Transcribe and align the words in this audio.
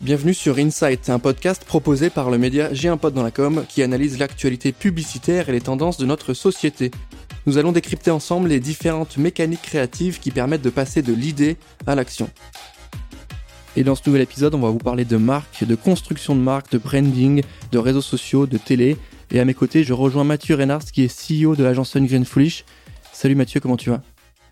Bienvenue 0.00 0.32
sur 0.32 0.56
Insight, 0.56 1.10
un 1.10 1.18
podcast 1.18 1.62
proposé 1.66 2.08
par 2.08 2.30
le 2.30 2.38
média 2.38 2.72
J'ai 2.72 2.88
un 2.88 2.96
pote 2.96 3.12
dans 3.12 3.22
la 3.22 3.30
com 3.30 3.66
qui 3.68 3.82
analyse 3.82 4.18
l'actualité 4.18 4.72
publicitaire 4.72 5.50
et 5.50 5.52
les 5.52 5.60
tendances 5.60 5.98
de 5.98 6.06
notre 6.06 6.32
société. 6.32 6.90
Nous 7.44 7.58
allons 7.58 7.70
décrypter 7.70 8.10
ensemble 8.10 8.48
les 8.48 8.60
différentes 8.60 9.18
mécaniques 9.18 9.60
créatives 9.60 10.18
qui 10.18 10.30
permettent 10.30 10.62
de 10.62 10.70
passer 10.70 11.02
de 11.02 11.12
l'idée 11.12 11.58
à 11.86 11.94
l'action. 11.94 12.30
Et 13.76 13.84
dans 13.84 13.94
ce 13.94 14.00
nouvel 14.06 14.22
épisode, 14.22 14.54
on 14.54 14.60
va 14.60 14.70
vous 14.70 14.78
parler 14.78 15.04
de 15.04 15.18
marque, 15.18 15.64
de 15.64 15.74
construction 15.74 16.34
de 16.34 16.40
marque, 16.40 16.72
de 16.72 16.78
branding, 16.78 17.42
de 17.70 17.78
réseaux 17.78 18.00
sociaux, 18.00 18.46
de 18.46 18.56
télé. 18.56 18.96
Et 19.30 19.38
à 19.38 19.44
mes 19.44 19.52
côtés, 19.54 19.84
je 19.84 19.92
rejoins 19.92 20.24
Mathieu 20.24 20.54
Reynard, 20.54 20.86
qui 20.86 21.02
est 21.02 21.44
CEO 21.44 21.56
de 21.56 21.62
l'agence 21.62 21.94
Green 21.94 22.24
Foolish. 22.24 22.64
Salut 23.12 23.34
Mathieu, 23.34 23.60
comment 23.60 23.76
tu 23.76 23.90
vas? 23.90 24.00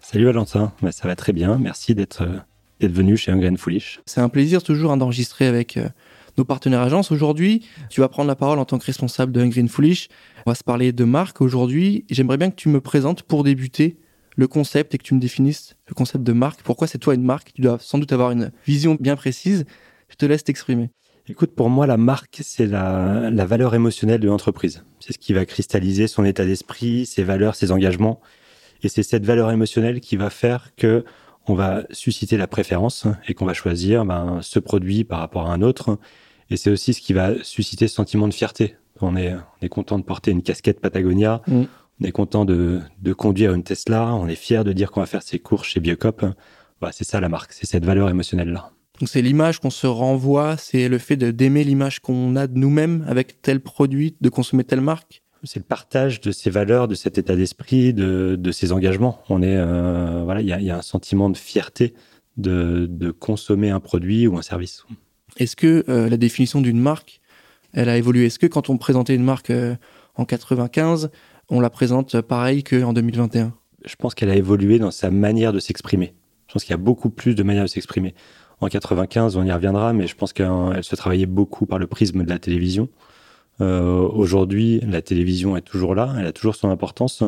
Salut 0.03 0.27
Valentin, 0.27 0.73
bah, 0.83 0.93
ça 0.93 1.09
va 1.09 1.17
très 1.17 1.33
bien. 1.33 1.57
Merci 1.57 1.95
d'être 1.95 2.23
euh, 2.23 2.37
d'être 2.81 2.93
venu 2.93 3.17
chez 3.17 3.33
Hungry 3.33 3.57
Foolish. 3.57 4.01
C'est 4.07 4.21
un 4.21 4.29
plaisir 4.29 4.63
toujours 4.63 4.97
d'enregistrer 4.97 5.47
avec 5.47 5.77
euh, 5.77 5.89
nos 6.37 6.45
partenaires 6.45 6.81
agences. 6.81 7.11
Aujourd'hui, 7.11 7.67
tu 7.91 8.01
vas 8.01 8.09
prendre 8.09 8.29
la 8.29 8.37
parole 8.37 8.59
en 8.59 8.65
tant 8.65 8.79
que 8.79 8.87
responsable 8.87 9.33
de 9.33 9.41
Hungry 9.41 9.67
Foolish. 9.69 10.09
On 10.47 10.51
va 10.51 10.55
se 10.55 10.65
parler 10.65 10.93
de 10.93 11.05
marque 11.05 11.41
aujourd'hui. 11.41 12.05
J'aimerais 12.11 12.37
bien 12.37 12.51
que 12.51 12.57
tu 12.57 12.69
me 12.69 12.81
présentes 12.81 13.23
pour 13.23 13.45
débuter 13.45 13.99
le 14.37 14.47
concept 14.47 14.95
et 14.95 14.99
que 14.99 15.03
tu 15.03 15.15
me 15.15 15.21
définisses 15.21 15.75
le 15.89 15.95
concept 15.95 16.23
de 16.23 16.33
marque. 16.33 16.63
Pourquoi 16.63 16.87
c'est 16.87 16.99
toi 16.99 17.15
une 17.15 17.25
marque? 17.25 17.53
Tu 17.53 17.61
dois 17.61 17.79
sans 17.81 17.99
doute 17.99 18.13
avoir 18.13 18.31
une 18.31 18.53
vision 18.67 18.97
bien 18.99 19.17
précise. 19.17 19.65
Je 20.09 20.15
te 20.15 20.27
laisse 20.27 20.45
t'exprimer. 20.45 20.91
Écoute, 21.31 21.55
pour 21.55 21.69
moi, 21.69 21.87
la 21.87 21.99
marque, 21.99 22.39
c'est 22.43 22.67
la, 22.67 23.31
la 23.31 23.45
valeur 23.45 23.75
émotionnelle 23.75 24.21
de 24.21 24.29
l'entreprise. 24.29 24.85
C'est 25.01 25.13
ce 25.13 25.19
qui 25.19 25.35
va 25.35 25.45
cristalliser 25.45 26.07
son 26.07 26.25
état 26.25 26.47
d'esprit, 26.47 27.05
ses 27.05 27.23
valeurs, 27.23 27.55
ses 27.55 27.71
engagements. 27.71 28.21
Et 28.83 28.89
c'est 28.89 29.03
cette 29.03 29.27
valeur 29.27 29.51
émotionnelle 29.51 30.01
qui 30.01 30.17
va 30.17 30.31
faire 30.31 30.71
que 30.77 31.05
on 31.49 31.55
va 31.55 31.85
susciter 31.91 32.37
la 32.37 32.47
préférence 32.47 33.07
et 33.27 33.35
qu'on 33.35 33.47
va 33.47 33.55
choisir 33.55 34.05
ben, 34.05 34.41
ce 34.43 34.59
produit 34.59 35.05
par 35.05 35.21
rapport 35.21 35.49
à 35.49 35.53
un 35.53 35.63
autre. 35.63 35.99
Et 36.51 36.57
c'est 36.57 36.71
aussi 36.71 36.95
ce 36.95 37.01
qui 37.01 37.13
va 37.13 37.33
susciter 37.43 37.89
ce 37.89 37.95
sentiment 37.95 38.29
de 38.29 38.35
fierté. 38.35 38.77
On 39.01 39.17
est, 39.17 39.33
on 39.35 39.65
est 39.65 39.69
content 39.69 39.99
de 39.99 40.05
porter 40.05 40.31
une 40.31 40.43
casquette 40.43 40.81
Patagonia, 40.81 41.43
mm. 41.47 41.63
on 42.01 42.05
est 42.05 42.11
content 42.11 42.45
de, 42.45 42.81
de, 43.01 43.13
conduire 43.13 43.55
une 43.55 43.63
Tesla, 43.63 44.15
on 44.15 44.27
est 44.27 44.35
fier 44.35 44.65
de 44.65 44.73
dire 44.73 44.91
qu'on 44.91 45.01
va 45.01 45.07
faire 45.07 45.23
ses 45.23 45.39
courses 45.39 45.69
chez 45.69 45.81
Biocop. 45.81 46.25
Voilà, 46.81 46.93
c'est 46.93 47.05
ça 47.05 47.21
la 47.21 47.29
marque, 47.29 47.53
c'est 47.53 47.67
cette 47.67 47.85
valeur 47.85 48.09
émotionnelle-là. 48.09 48.73
Donc 48.99 49.09
c'est 49.09 49.23
l'image 49.23 49.61
qu'on 49.61 49.71
se 49.71 49.87
renvoie, 49.87 50.57
c'est 50.57 50.89
le 50.89 50.99
fait 50.99 51.17
d'aimer 51.17 51.63
l'image 51.63 52.01
qu'on 52.01 52.35
a 52.35 52.49
de 52.49 52.59
nous-mêmes 52.59 53.05
avec 53.07 53.41
tel 53.41 53.61
produit, 53.61 54.17
de 54.21 54.29
consommer 54.29 54.65
telle 54.65 54.81
marque 54.81 55.23
c'est 55.45 55.61
le 55.61 55.65
partage 55.65 56.21
de 56.21 56.33
ces 56.33 56.51
valeurs, 56.51 56.89
de 56.89 56.95
cet 56.95 57.19
état 57.19 57.37
d'esprit, 57.37 57.95
de, 57.95 58.37
de 58.39 58.53
ces 58.53 58.73
engagements. 58.73 59.23
On 59.29 59.43
est, 59.43 59.57
euh, 59.57 60.23
voilà, 60.25 60.41
il 60.41 60.49
y 60.49 60.53
a, 60.53 60.61
y 60.61 60.71
a, 60.71 60.79
un 60.79 60.83
sentiment 60.83 61.31
de 61.31 61.37
fierté 61.37 61.95
de, 62.37 62.87
de, 62.89 63.11
consommer 63.11 63.71
un 63.71 63.81
produit 63.81 64.27
ou 64.27 64.37
un 64.39 64.43
service. 64.43 64.85
Est-ce 65.37 65.57
que 65.57 65.85
euh, 65.89 66.09
la 66.09 66.17
définition 66.17 66.61
d'une 66.61 66.81
marque, 66.81 67.21
elle 67.73 67.89
a 67.89 67.97
évolué? 67.97 68.27
Est-ce 68.27 68.39
que 68.39 68.47
quand 68.47 68.71
on 68.71 68.79
présentait 68.79 69.15
une 69.15 69.25
marque 69.25 69.51
euh, 69.51 69.77
en 70.15 70.25
95, 70.25 71.11
on 71.49 71.61
la 71.61 71.71
présente 71.71 72.21
pareil 72.21 72.63
qu'en 72.63 72.93
2021 72.93 73.53
Je 73.85 73.97
pense 73.97 74.15
qu'elle 74.15 74.31
a 74.31 74.37
évolué 74.37 74.79
dans 74.79 74.91
sa 74.91 75.11
manière 75.11 75.53
de 75.53 75.61
s'exprimer. 75.61 76.15
Je 76.49 76.55
pense 76.55 76.65
qu'il 76.65 76.71
y 76.71 76.75
a 76.75 76.79
beaucoup 76.79 77.11
plus 77.11 77.35
de 77.35 77.43
manières 77.43 77.65
de 77.65 77.69
s'exprimer. 77.69 78.15
En 78.61 78.69
95, 78.69 79.37
on 79.37 79.45
y 79.45 79.53
reviendra, 79.53 79.93
mais 79.93 80.07
je 80.07 80.17
pense 80.17 80.33
qu'elle 80.33 80.83
se 80.83 80.97
travaillait 80.97 81.27
beaucoup 81.27 81.67
par 81.67 81.79
le 81.79 81.87
prisme 81.87 82.25
de 82.25 82.29
la 82.29 82.39
télévision. 82.39 82.89
Euh, 83.61 84.09
Aujourd'hui, 84.09 84.81
la 84.81 85.03
télévision 85.03 85.57
est 85.57 85.63
toujours 85.63 85.95
là, 85.95 86.15
elle 86.19 86.27
a 86.27 86.33
toujours 86.33 86.55
son 86.55 86.71
importance, 86.71 87.23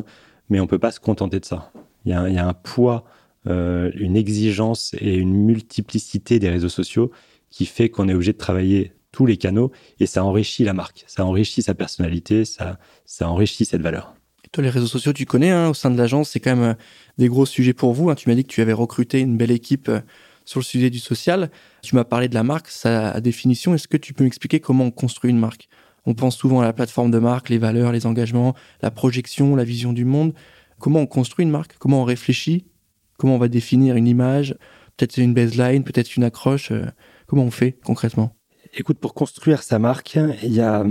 mais 0.49 0.61
on 0.61 0.67
peut 0.67 0.79
pas 0.79 0.93
se 0.93 1.01
contenter 1.01 1.41
de 1.41 1.45
ça. 1.45 1.73
Il 2.05 2.13
y 2.13 2.15
a, 2.15 2.47
un 2.47 2.53
poids, 2.55 3.05
euh, 3.47 3.91
une 3.95 4.17
exigence 4.17 4.95
et 4.99 5.15
une 5.15 5.35
multiplicité 5.35 6.39
des 6.39 6.49
réseaux 6.49 6.69
sociaux 6.69 7.11
qui 7.51 7.67
fait 7.67 7.89
qu'on 7.89 8.09
est 8.09 8.15
obligé 8.15 8.33
de 8.33 8.39
travailler 8.39 8.93
tous 9.13 9.27
les 9.27 9.37
canaux 9.37 9.73
et 9.99 10.07
ça 10.07 10.25
enrichit 10.25 10.65
la 10.65 10.73
marque, 10.73 11.05
ça 11.07 11.25
enrichit 11.25 11.63
sa 11.63 11.75
personnalité, 11.75 12.45
ça, 12.45 12.79
enrichit 13.21 13.65
cette 13.65 13.83
valeur. 13.83 14.15
Toi, 14.53 14.65
les 14.65 14.71
réseaux 14.71 14.87
sociaux, 14.87 15.13
tu 15.13 15.27
connais 15.27 15.51
hein, 15.51 15.69
au 15.69 15.75
sein 15.75 15.91
de 15.91 15.99
l'agence, 15.99 16.31
c'est 16.31 16.41
quand 16.41 16.57
même 16.57 16.71
euh, 16.71 16.75
des 17.19 17.29
gros 17.29 17.47
sujets 17.47 17.73
pour 17.73 17.93
vous. 17.93 18.11
Hein. 18.11 18.15
Tu 18.15 18.29
m'as 18.29 18.35
dit 18.35 18.45
que 18.45 18.53
tu 18.53 18.61
avais 18.61 18.73
recruté 18.73 19.21
une 19.21 19.37
belle 19.37 19.53
équipe 19.53 19.91
sur 20.45 20.59
le 20.59 20.65
sujet 20.65 20.91
du 20.91 20.99
social. 20.99 21.51
Tu 21.83 21.95
m'as 21.95 22.03
parlé 22.03 22.29
de 22.29 22.35
la 22.35 22.43
marque, 22.43 22.69
sa 22.69 23.21
définition. 23.21 23.75
Est-ce 23.75 23.87
que 23.87 23.97
tu 23.97 24.13
peux 24.13 24.25
m'expliquer 24.25 24.59
comment 24.59 24.87
on 24.87 24.91
construit 24.91 25.31
une 25.31 25.39
marque? 25.39 25.69
On 26.07 26.15
pense 26.15 26.37
souvent 26.37 26.61
à 26.61 26.65
la 26.65 26.73
plateforme 26.73 27.11
de 27.11 27.19
marque, 27.19 27.49
les 27.49 27.59
valeurs, 27.59 27.93
les 27.93 28.07
engagements, 28.07 28.55
la 28.83 28.91
projection, 28.91 29.57
la 29.57 29.65
vision 29.65 29.93
du 29.93 30.05
monde. 30.05 30.33
Comment 30.79 31.01
on 31.01 31.07
construit 31.07 31.45
une 31.45 31.51
marque? 31.51 31.77
Comment 31.79 32.03
on 32.03 32.05
réfléchit? 32.05 32.67
Comment 33.19 33.35
on 33.35 33.39
va 33.39 33.49
définir 33.49 33.97
une 33.97 34.07
image? 34.07 34.57
Peut-être 34.97 35.19
une 35.19 35.35
baseline, 35.35 35.85
peut-être 35.85 36.17
une 36.17 36.25
accroche. 36.25 36.71
Euh, 36.73 36.87
comment 37.27 37.45
on 37.45 37.51
fait 37.51 37.79
concrètement? 37.85 38.35
Écoute, 38.75 38.99
pour 38.99 39.15
construire 39.15 39.63
sa 39.63 39.79
marque, 39.79 40.19
il 40.43 40.53
y 40.53 40.61
a 40.61 40.85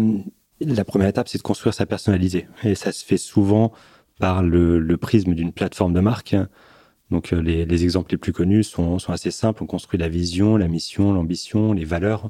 la 0.62 0.86
première 0.86 1.08
étape, 1.08 1.28
c'est 1.28 1.38
de 1.38 1.44
construire 1.44 1.74
sa 1.74 1.86
personnalité. 1.86 2.48
Et 2.64 2.76
ça 2.76 2.92
se 2.92 3.04
fait 3.04 3.18
souvent 3.18 3.72
par 4.20 4.44
le, 4.44 4.98
prisme 4.98 5.34
d'une 5.34 5.54
plateforme 5.54 5.94
de 5.94 6.02
marque. 6.02 6.36
Donc 7.10 7.34
euh, 7.34 7.42
les, 7.42 7.84
exemples 7.84 8.12
les 8.12 8.18
plus 8.18 8.34
connus 8.34 8.64
sont 8.64 8.98
assez 9.08 9.32
simples. 9.32 9.64
On 9.64 9.66
construit 9.66 10.00
la 10.00 10.10
vision, 10.10 10.58
la 10.58 10.68
mission, 10.68 11.14
l'ambition, 11.14 11.74
les 11.74 11.86
valeurs 11.86 12.30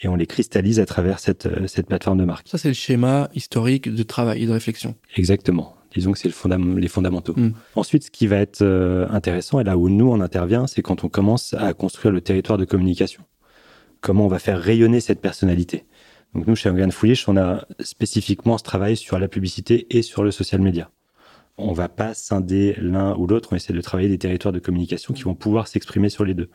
et 0.00 0.08
on 0.08 0.16
les 0.16 0.26
cristallise 0.26 0.80
à 0.80 0.86
travers 0.86 1.18
cette, 1.18 1.46
euh, 1.46 1.66
cette 1.66 1.86
plateforme 1.86 2.18
de 2.18 2.24
marque. 2.24 2.48
Ça, 2.48 2.58
c'est 2.58 2.68
le 2.68 2.74
schéma 2.74 3.28
historique 3.34 3.92
de 3.92 4.02
travail 4.02 4.42
et 4.42 4.46
de 4.46 4.52
réflexion. 4.52 4.94
Exactement. 5.16 5.74
Disons 5.94 6.12
que 6.12 6.18
c'est 6.18 6.28
le 6.28 6.78
les 6.78 6.88
fondamentaux. 6.88 7.34
Hmm. 7.36 7.52
Ensuite, 7.74 8.04
ce 8.04 8.10
qui 8.10 8.26
va 8.26 8.36
être 8.36 8.62
euh, 8.62 9.08
intéressant, 9.08 9.58
et 9.58 9.64
là 9.64 9.76
où 9.78 9.88
nous, 9.88 10.10
on 10.10 10.20
intervient, 10.20 10.66
c'est 10.66 10.82
quand 10.82 11.02
on 11.02 11.08
commence 11.08 11.54
à 11.54 11.72
construire 11.72 12.12
le 12.12 12.20
territoire 12.20 12.58
de 12.58 12.64
communication. 12.64 13.22
Comment 14.00 14.26
on 14.26 14.28
va 14.28 14.38
faire 14.38 14.60
rayonner 14.60 15.00
cette 15.00 15.20
personnalité. 15.20 15.86
Donc 16.34 16.46
nous, 16.46 16.54
chez 16.54 16.68
Organ 16.68 16.92
Foolish, 16.92 17.28
on 17.28 17.36
a 17.36 17.66
spécifiquement 17.80 18.58
ce 18.58 18.64
travail 18.64 18.96
sur 18.96 19.18
la 19.18 19.28
publicité 19.28 19.86
et 19.90 20.02
sur 20.02 20.22
le 20.22 20.30
social 20.30 20.60
media. 20.60 20.90
On 21.56 21.72
va 21.72 21.88
pas 21.88 22.14
scinder 22.14 22.76
l'un 22.78 23.16
ou 23.16 23.26
l'autre, 23.26 23.48
on 23.50 23.56
essaie 23.56 23.72
de 23.72 23.80
travailler 23.80 24.08
des 24.08 24.18
territoires 24.18 24.52
de 24.52 24.60
communication 24.60 25.14
qui 25.14 25.22
vont 25.22 25.34
pouvoir 25.34 25.66
s'exprimer 25.66 26.10
sur 26.10 26.24
les 26.24 26.34
deux. 26.34 26.50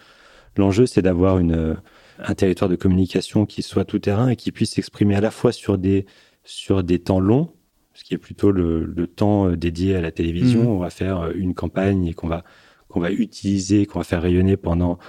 L'enjeu, 0.56 0.86
c'est 0.86 1.02
d'avoir 1.02 1.40
une 1.40 1.76
un 2.20 2.34
territoire 2.36 2.70
de 2.70 2.76
communication 2.76 3.46
qui 3.46 3.62
soit 3.62 3.86
tout 3.86 4.00
terrain 4.00 4.30
et 4.30 4.36
qui 4.36 4.52
puisse 4.52 4.72
s'exprimer 4.72 5.16
à 5.16 5.22
la 5.22 5.32
fois 5.32 5.52
sur 5.52 5.78
des 5.78 6.06
sur 6.44 6.84
des 6.84 7.00
temps 7.00 7.20
longs, 7.20 7.54
ce 7.94 8.04
qui 8.04 8.14
est 8.14 8.18
plutôt 8.18 8.52
le, 8.52 8.84
le 8.86 9.08
temps 9.08 9.48
euh, 9.48 9.56
dédié 9.56 9.96
à 9.96 10.02
la 10.02 10.12
télévision. 10.12 10.64
Mmh. 10.64 10.68
On 10.68 10.78
va 10.80 10.90
faire 10.90 11.22
euh, 11.22 11.32
une 11.36 11.54
campagne 11.54 12.06
et 12.08 12.14
qu'on 12.14 12.28
va 12.28 12.44
qu'on 12.90 13.00
va 13.00 13.12
utiliser, 13.12 13.86
qu'on 13.86 14.00
va 14.00 14.06
faire 14.06 14.22
rayonner 14.22 14.58
pendant 14.58 15.00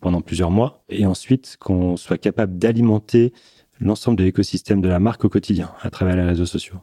pendant 0.00 0.20
plusieurs 0.20 0.50
mois, 0.50 0.84
et 0.90 1.06
ensuite 1.06 1.56
qu'on 1.58 1.96
soit 1.96 2.18
capable 2.18 2.58
d'alimenter 2.58 3.32
l'ensemble 3.80 4.18
de 4.18 4.24
l'écosystème 4.24 4.82
de 4.82 4.88
la 4.88 4.98
marque 4.98 5.24
au 5.24 5.30
quotidien 5.30 5.72
à 5.80 5.90
travers 5.90 6.14
les 6.14 6.22
réseaux 6.22 6.46
sociaux. 6.46 6.76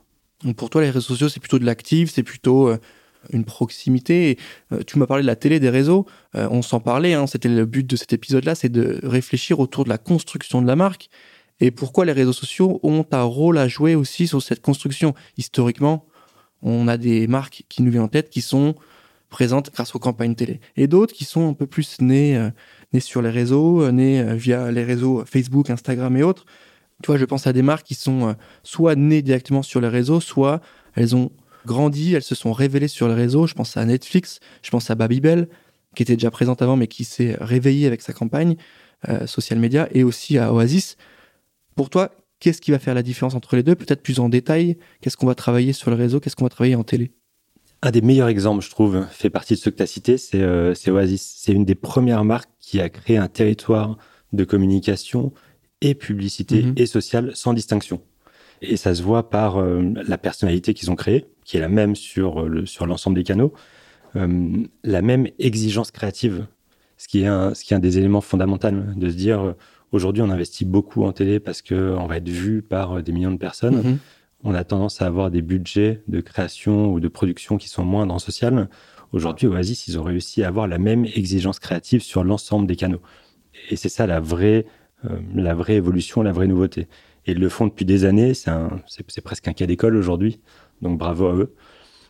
Donc 0.43 0.55
pour 0.55 0.69
toi, 0.69 0.81
les 0.81 0.89
réseaux 0.89 1.01
sociaux, 1.01 1.29
c'est 1.29 1.39
plutôt 1.39 1.59
de 1.59 1.65
l'actif, 1.65 2.09
c'est 2.11 2.23
plutôt 2.23 2.67
euh, 2.67 2.77
une 3.31 3.45
proximité. 3.45 4.37
Euh, 4.71 4.81
tu 4.85 4.97
m'as 4.97 5.05
parlé 5.05 5.23
de 5.23 5.27
la 5.27 5.35
télé, 5.35 5.59
des 5.59 5.69
réseaux. 5.69 6.05
Euh, 6.35 6.47
on 6.51 6.61
s'en 6.61 6.79
parlait. 6.79 7.13
Hein, 7.13 7.27
C'était 7.27 7.49
le 7.49 7.65
but 7.65 7.85
de 7.87 7.95
cet 7.95 8.13
épisode-là, 8.13 8.55
c'est 8.55 8.69
de 8.69 8.99
réfléchir 9.03 9.59
autour 9.59 9.83
de 9.83 9.89
la 9.89 9.97
construction 9.97 10.61
de 10.61 10.67
la 10.67 10.75
marque 10.75 11.09
et 11.59 11.69
pourquoi 11.69 12.05
les 12.05 12.11
réseaux 12.11 12.33
sociaux 12.33 12.79
ont 12.81 13.05
un 13.11 13.23
rôle 13.23 13.57
à 13.57 13.67
jouer 13.67 13.93
aussi 13.93 14.27
sur 14.27 14.41
cette 14.41 14.61
construction. 14.61 15.13
Historiquement, 15.37 16.05
on 16.63 16.87
a 16.87 16.97
des 16.97 17.27
marques 17.27 17.63
qui 17.69 17.83
nous 17.83 17.91
viennent 17.91 18.03
en 18.03 18.07
tête 18.07 18.29
qui 18.29 18.41
sont 18.41 18.75
présentes 19.29 19.71
grâce 19.71 19.95
aux 19.95 19.99
campagnes 19.99 20.35
télé 20.35 20.59
et 20.75 20.87
d'autres 20.87 21.13
qui 21.13 21.23
sont 21.23 21.49
un 21.49 21.53
peu 21.53 21.67
plus 21.67 22.01
nées, 22.01 22.35
euh, 22.35 22.49
nées 22.93 22.99
sur 22.99 23.21
les 23.21 23.29
réseaux, 23.29 23.89
nées 23.91 24.35
via 24.35 24.71
les 24.71 24.83
réseaux 24.83 25.23
Facebook, 25.25 25.69
Instagram 25.69 26.17
et 26.17 26.23
autres. 26.23 26.45
Tu 27.03 27.07
vois, 27.07 27.17
je 27.17 27.25
pense 27.25 27.47
à 27.47 27.53
des 27.53 27.63
marques 27.63 27.85
qui 27.85 27.95
sont 27.95 28.35
soit 28.63 28.95
nées 28.95 29.21
directement 29.23 29.63
sur 29.63 29.81
les 29.81 29.87
réseaux, 29.87 30.19
soit 30.19 30.61
elles 30.95 31.15
ont 31.15 31.31
grandi, 31.65 32.13
elles 32.13 32.23
se 32.23 32.35
sont 32.35 32.53
révélées 32.53 32.87
sur 32.87 33.07
le 33.07 33.13
réseau. 33.13 33.47
Je 33.47 33.53
pense 33.53 33.77
à 33.77 33.85
Netflix, 33.85 34.39
je 34.61 34.69
pense 34.69 34.89
à 34.89 34.95
Babybel, 34.95 35.47
qui 35.95 36.03
était 36.03 36.15
déjà 36.15 36.31
présente 36.31 36.61
avant, 36.61 36.75
mais 36.75 36.87
qui 36.87 37.03
s'est 37.03 37.37
réveillée 37.39 37.87
avec 37.87 38.01
sa 38.01 38.13
campagne 38.13 38.55
euh, 39.09 39.25
social 39.27 39.59
media, 39.59 39.87
et 39.91 40.03
aussi 40.03 40.37
à 40.37 40.53
Oasis. 40.53 40.97
Pour 41.75 41.89
toi, 41.89 42.11
qu'est-ce 42.39 42.61
qui 42.61 42.71
va 42.71 42.79
faire 42.79 42.93
la 42.93 43.03
différence 43.03 43.35
entre 43.35 43.55
les 43.55 43.63
deux? 43.63 43.75
Peut-être 43.75 44.03
plus 44.03 44.19
en 44.19 44.29
détail, 44.29 44.77
qu'est-ce 45.01 45.17
qu'on 45.17 45.27
va 45.27 45.35
travailler 45.35 45.73
sur 45.73 45.89
le 45.89 45.97
réseau, 45.97 46.19
qu'est-ce 46.19 46.35
qu'on 46.35 46.45
va 46.45 46.49
travailler 46.49 46.75
en 46.75 46.83
télé? 46.83 47.11
Un 47.81 47.91
des 47.91 48.01
meilleurs 48.01 48.27
exemples, 48.27 48.63
je 48.63 48.69
trouve, 48.69 49.07
fait 49.09 49.31
partie 49.31 49.55
de 49.55 49.59
ce 49.59 49.69
que 49.69 49.75
tu 49.77 49.83
as 49.83 49.87
cité, 49.87 50.15
euh, 50.35 50.75
c'est 50.75 50.91
Oasis. 50.91 51.35
C'est 51.39 51.51
une 51.51 51.65
des 51.65 51.75
premières 51.75 52.23
marques 52.23 52.51
qui 52.59 52.79
a 52.79 52.89
créé 52.89 53.17
un 53.17 53.27
territoire 53.27 53.97
de 54.33 54.43
communication 54.43 55.33
et 55.81 55.95
publicité 55.95 56.61
mm-hmm. 56.61 56.79
et 56.79 56.85
sociale 56.85 57.31
sans 57.33 57.53
distinction. 57.53 58.01
Et 58.61 58.77
ça 58.77 58.93
se 58.93 59.01
voit 59.01 59.29
par 59.29 59.57
euh, 59.57 59.81
la 60.07 60.17
personnalité 60.17 60.73
qu'ils 60.73 60.91
ont 60.91 60.95
créée, 60.95 61.25
qui 61.45 61.57
est 61.57 61.59
la 61.59 61.69
même 61.69 61.95
sur 61.95 62.43
euh, 62.43 62.47
le, 62.47 62.65
sur 62.65 62.85
l'ensemble 62.85 63.15
des 63.15 63.23
canaux, 63.23 63.53
euh, 64.15 64.63
la 64.83 65.01
même 65.01 65.27
exigence 65.39 65.89
créative, 65.89 66.45
ce 66.97 67.07
qui 67.07 67.23
est 67.23 67.27
un, 67.27 67.55
ce 67.55 67.63
qui 67.63 67.73
est 67.73 67.77
un 67.77 67.79
des 67.79 67.97
éléments 67.97 68.21
fondamentaux 68.21 68.69
de 68.69 69.09
se 69.09 69.15
dire 69.15 69.55
aujourd'hui 69.91 70.21
on 70.21 70.29
investit 70.29 70.65
beaucoup 70.65 71.03
en 71.03 71.11
télé 71.11 71.39
parce 71.39 71.63
que 71.63 71.95
on 71.97 72.05
va 72.05 72.17
être 72.17 72.29
vu 72.29 72.61
par 72.61 73.01
des 73.01 73.11
millions 73.11 73.31
de 73.31 73.37
personnes. 73.37 73.81
Mm-hmm. 73.81 73.97
On 74.43 74.53
a 74.53 74.63
tendance 74.63 75.01
à 75.01 75.07
avoir 75.07 75.31
des 75.31 75.41
budgets 75.41 76.01
de 76.07 76.21
création 76.21 76.91
ou 76.91 76.99
de 76.99 77.07
production 77.07 77.57
qui 77.57 77.69
sont 77.69 77.83
moindres 77.83 78.13
en 78.13 78.19
social. 78.19 78.69
Aujourd'hui, 79.11 79.47
Oasis, 79.47 79.87
ils 79.87 79.99
ont 79.99 80.03
réussi 80.03 80.43
à 80.43 80.47
avoir 80.47 80.67
la 80.67 80.77
même 80.77 81.05
exigence 81.05 81.59
créative 81.59 82.01
sur 82.01 82.23
l'ensemble 82.23 82.67
des 82.67 82.75
canaux. 82.75 83.01
Et 83.69 83.75
c'est 83.75 83.89
ça 83.89 84.05
la 84.05 84.19
vraie 84.19 84.65
la 85.33 85.55
vraie 85.55 85.75
évolution, 85.75 86.21
la 86.21 86.31
vraie 86.31 86.45
nouveauté. 86.45 86.87
Et 87.25 87.33
ils 87.33 87.39
le 87.39 87.49
font 87.49 87.67
depuis 87.67 87.85
des 87.85 88.05
années, 88.05 88.33
c'est 88.33 89.21
presque 89.23 89.47
un 89.47 89.53
cas 89.53 89.65
d'école 89.65 89.95
aujourd'hui, 89.95 90.39
donc 90.81 90.97
bravo 90.97 91.27
à 91.27 91.35
eux. 91.35 91.55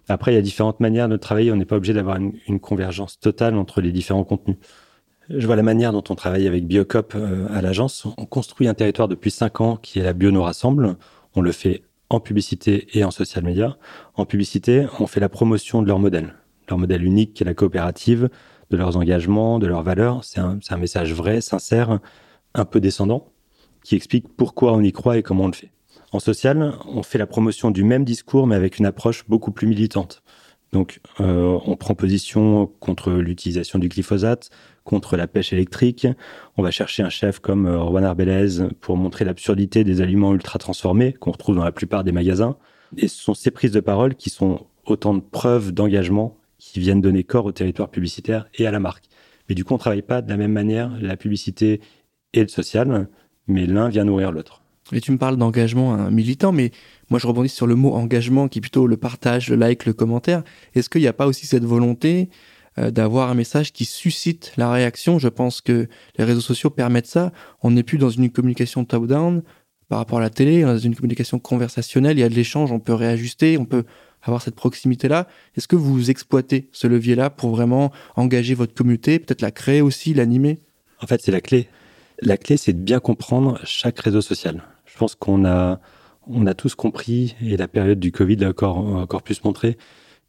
Après, 0.07 0.31
il 0.31 0.35
y 0.35 0.37
a 0.37 0.41
différentes 0.41 0.79
manières 0.79 1.09
de 1.09 1.17
travailler, 1.17 1.51
on 1.51 1.55
n'est 1.55 1.65
pas 1.65 1.77
obligé 1.77 1.93
d'avoir 1.93 2.17
une, 2.17 2.59
convergence 2.59 3.19
totale 3.19 3.55
entre 3.55 3.81
les 3.81 3.91
différents 3.91 4.23
contenus. 4.23 4.57
Je 5.29 5.45
vois 5.45 5.55
la 5.55 5.63
manière 5.63 5.93
dont 5.93 6.03
on 6.09 6.15
travaille 6.15 6.47
avec 6.47 6.65
Biocop 6.65 7.15
à 7.49 7.61
l'agence. 7.61 8.07
On 8.17 8.25
construit 8.25 8.67
un 8.67 8.73
territoire 8.73 9.07
depuis 9.07 9.31
cinq 9.31 9.61
ans 9.61 9.77
qui 9.77 9.99
est 9.99 10.03
la 10.03 10.13
Bio 10.13 10.31
nous 10.31 10.41
rassemble. 10.41 10.97
On 11.35 11.41
le 11.41 11.51
fait 11.51 11.83
en 12.09 12.19
publicité 12.19 12.87
et 12.93 13.05
en 13.05 13.11
social 13.11 13.43
media. 13.43 13.77
En 14.15 14.25
publicité, 14.25 14.85
on 14.99 15.07
fait 15.07 15.21
la 15.21 15.29
promotion 15.29 15.81
de 15.81 15.87
leur 15.87 15.99
modèle, 15.99 16.33
leur 16.67 16.77
modèle 16.77 17.05
unique 17.05 17.33
qui 17.33 17.43
est 17.43 17.45
la 17.45 17.53
coopérative, 17.53 18.29
de 18.69 18.77
leurs 18.77 18.97
engagements, 18.97 19.59
de 19.59 19.67
leurs 19.67 19.83
valeurs. 19.83 20.23
C'est 20.23 20.39
un, 20.39 20.77
message 20.77 21.13
vrai, 21.13 21.39
sincère, 21.39 21.99
un 22.53 22.65
peu 22.65 22.81
descendant, 22.81 23.31
qui 23.83 23.95
explique 23.95 24.27
pourquoi 24.35 24.73
on 24.73 24.81
y 24.81 24.91
croit 24.91 25.17
et 25.17 25.23
comment 25.23 25.45
on 25.45 25.47
le 25.47 25.53
fait. 25.53 25.71
En 26.11 26.19
social, 26.19 26.73
on 26.87 27.03
fait 27.03 27.17
la 27.17 27.27
promotion 27.27 27.71
du 27.71 27.83
même 27.83 28.03
discours, 28.03 28.45
mais 28.45 28.55
avec 28.55 28.79
une 28.79 28.85
approche 28.85 29.25
beaucoup 29.27 29.51
plus 29.51 29.67
militante. 29.67 30.23
Donc, 30.71 31.01
euh, 31.19 31.59
on 31.65 31.75
prend 31.75 31.95
position 31.95 32.67
contre 32.79 33.11
l'utilisation 33.11 33.77
du 33.77 33.89
glyphosate, 33.89 34.49
contre 34.83 35.17
la 35.17 35.27
pêche 35.27 35.51
électrique. 35.51 36.07
On 36.57 36.63
va 36.63 36.71
chercher 36.71 37.03
un 37.03 37.09
chef 37.09 37.39
comme 37.39 37.65
euh, 37.65 37.85
Juan 37.85 38.05
Arbelez 38.05 38.69
pour 38.79 38.95
montrer 38.95 39.25
l'absurdité 39.25 39.83
des 39.83 40.01
aliments 40.01 40.33
ultra 40.33 40.59
transformés 40.59 41.13
qu'on 41.13 41.31
retrouve 41.31 41.55
dans 41.55 41.63
la 41.63 41.73
plupart 41.73 42.03
des 42.03 42.13
magasins. 42.13 42.57
Et 42.97 43.07
ce 43.07 43.21
sont 43.21 43.33
ces 43.33 43.51
prises 43.51 43.71
de 43.71 43.79
parole 43.79 44.15
qui 44.15 44.29
sont 44.29 44.67
autant 44.85 45.13
de 45.13 45.21
preuves 45.21 45.71
d'engagement 45.71 46.37
qui 46.57 46.79
viennent 46.79 47.01
donner 47.01 47.23
corps 47.23 47.45
au 47.45 47.51
territoire 47.51 47.89
publicitaire 47.89 48.47
et 48.53 48.67
à 48.67 48.71
la 48.71 48.79
marque. 48.79 49.05
Mais 49.49 49.55
du 49.55 49.65
coup, 49.65 49.73
on 49.73 49.77
travaille 49.77 50.01
pas 50.01 50.21
de 50.21 50.29
la 50.29 50.37
même 50.37 50.51
manière 50.51 50.91
la 51.01 51.17
publicité 51.17 51.81
et 52.33 52.41
le 52.41 52.47
social, 52.47 53.09
mais 53.47 53.65
l'un 53.65 53.89
vient 53.89 54.03
nourrir 54.03 54.31
l'autre. 54.31 54.61
Et 54.93 54.99
tu 54.99 55.11
me 55.11 55.17
parles 55.17 55.37
d'engagement 55.37 55.93
hein, 55.93 56.11
militant, 56.11 56.51
mais 56.51 56.71
moi 57.09 57.19
je 57.19 57.27
rebondis 57.27 57.49
sur 57.49 57.67
le 57.67 57.75
mot 57.75 57.93
engagement 57.93 58.47
qui 58.47 58.59
est 58.59 58.61
plutôt 58.61 58.87
le 58.87 58.97
partage, 58.97 59.49
le 59.49 59.55
like, 59.55 59.85
le 59.85 59.93
commentaire. 59.93 60.43
Est-ce 60.75 60.89
qu'il 60.89 61.01
n'y 61.01 61.07
a 61.07 61.13
pas 61.13 61.27
aussi 61.27 61.47
cette 61.47 61.63
volonté 61.63 62.29
euh, 62.77 62.91
d'avoir 62.91 63.29
un 63.29 63.33
message 63.33 63.71
qui 63.71 63.85
suscite 63.85 64.53
la 64.57 64.71
réaction? 64.71 65.17
Je 65.17 65.29
pense 65.29 65.61
que 65.61 65.87
les 66.17 66.23
réseaux 66.25 66.41
sociaux 66.41 66.69
permettent 66.69 67.07
ça. 67.07 67.31
On 67.61 67.71
n'est 67.71 67.83
plus 67.83 67.97
dans 67.97 68.09
une 68.09 68.29
communication 68.29 68.83
top-down 68.83 69.43
par 69.87 69.99
rapport 69.99 70.19
à 70.19 70.21
la 70.21 70.29
télé, 70.29 70.63
on 70.63 70.69
est 70.69 70.73
dans 70.73 70.77
une 70.77 70.95
communication 70.95 71.37
conversationnelle, 71.37 72.17
il 72.17 72.21
y 72.21 72.23
a 72.23 72.29
de 72.29 72.33
l'échange, 72.33 72.71
on 72.71 72.79
peut 72.79 72.93
réajuster, 72.93 73.57
on 73.57 73.65
peut 73.65 73.83
avoir 74.23 74.41
cette 74.41 74.55
proximité-là. 74.55 75.27
Est-ce 75.57 75.67
que 75.67 75.75
vous 75.75 76.09
exploitez 76.09 76.69
ce 76.71 76.87
levier-là 76.87 77.29
pour 77.29 77.49
vraiment 77.49 77.91
engager 78.15 78.53
votre 78.53 78.73
communauté, 78.73 79.19
peut-être 79.19 79.41
la 79.41 79.51
créer 79.51 79.81
aussi, 79.81 80.13
l'animer? 80.13 80.61
En 81.01 81.07
fait, 81.07 81.21
c'est 81.21 81.31
la 81.31 81.41
clé. 81.41 81.67
La 82.21 82.37
clé, 82.37 82.55
c'est 82.55 82.73
de 82.73 82.79
bien 82.79 82.99
comprendre 82.99 83.59
chaque 83.63 83.99
réseau 83.99 84.21
social. 84.21 84.63
Je 84.85 84.95
pense 84.95 85.15
qu'on 85.15 85.43
a, 85.43 85.79
on 86.27 86.45
a 86.45 86.53
tous 86.53 86.75
compris, 86.75 87.35
et 87.41 87.57
la 87.57 87.67
période 87.67 87.99
du 87.99 88.11
Covid 88.11 88.35
l'a 88.35 88.49
encore, 88.49 88.77
encore 88.77 89.23
plus 89.23 89.43
montré, 89.43 89.77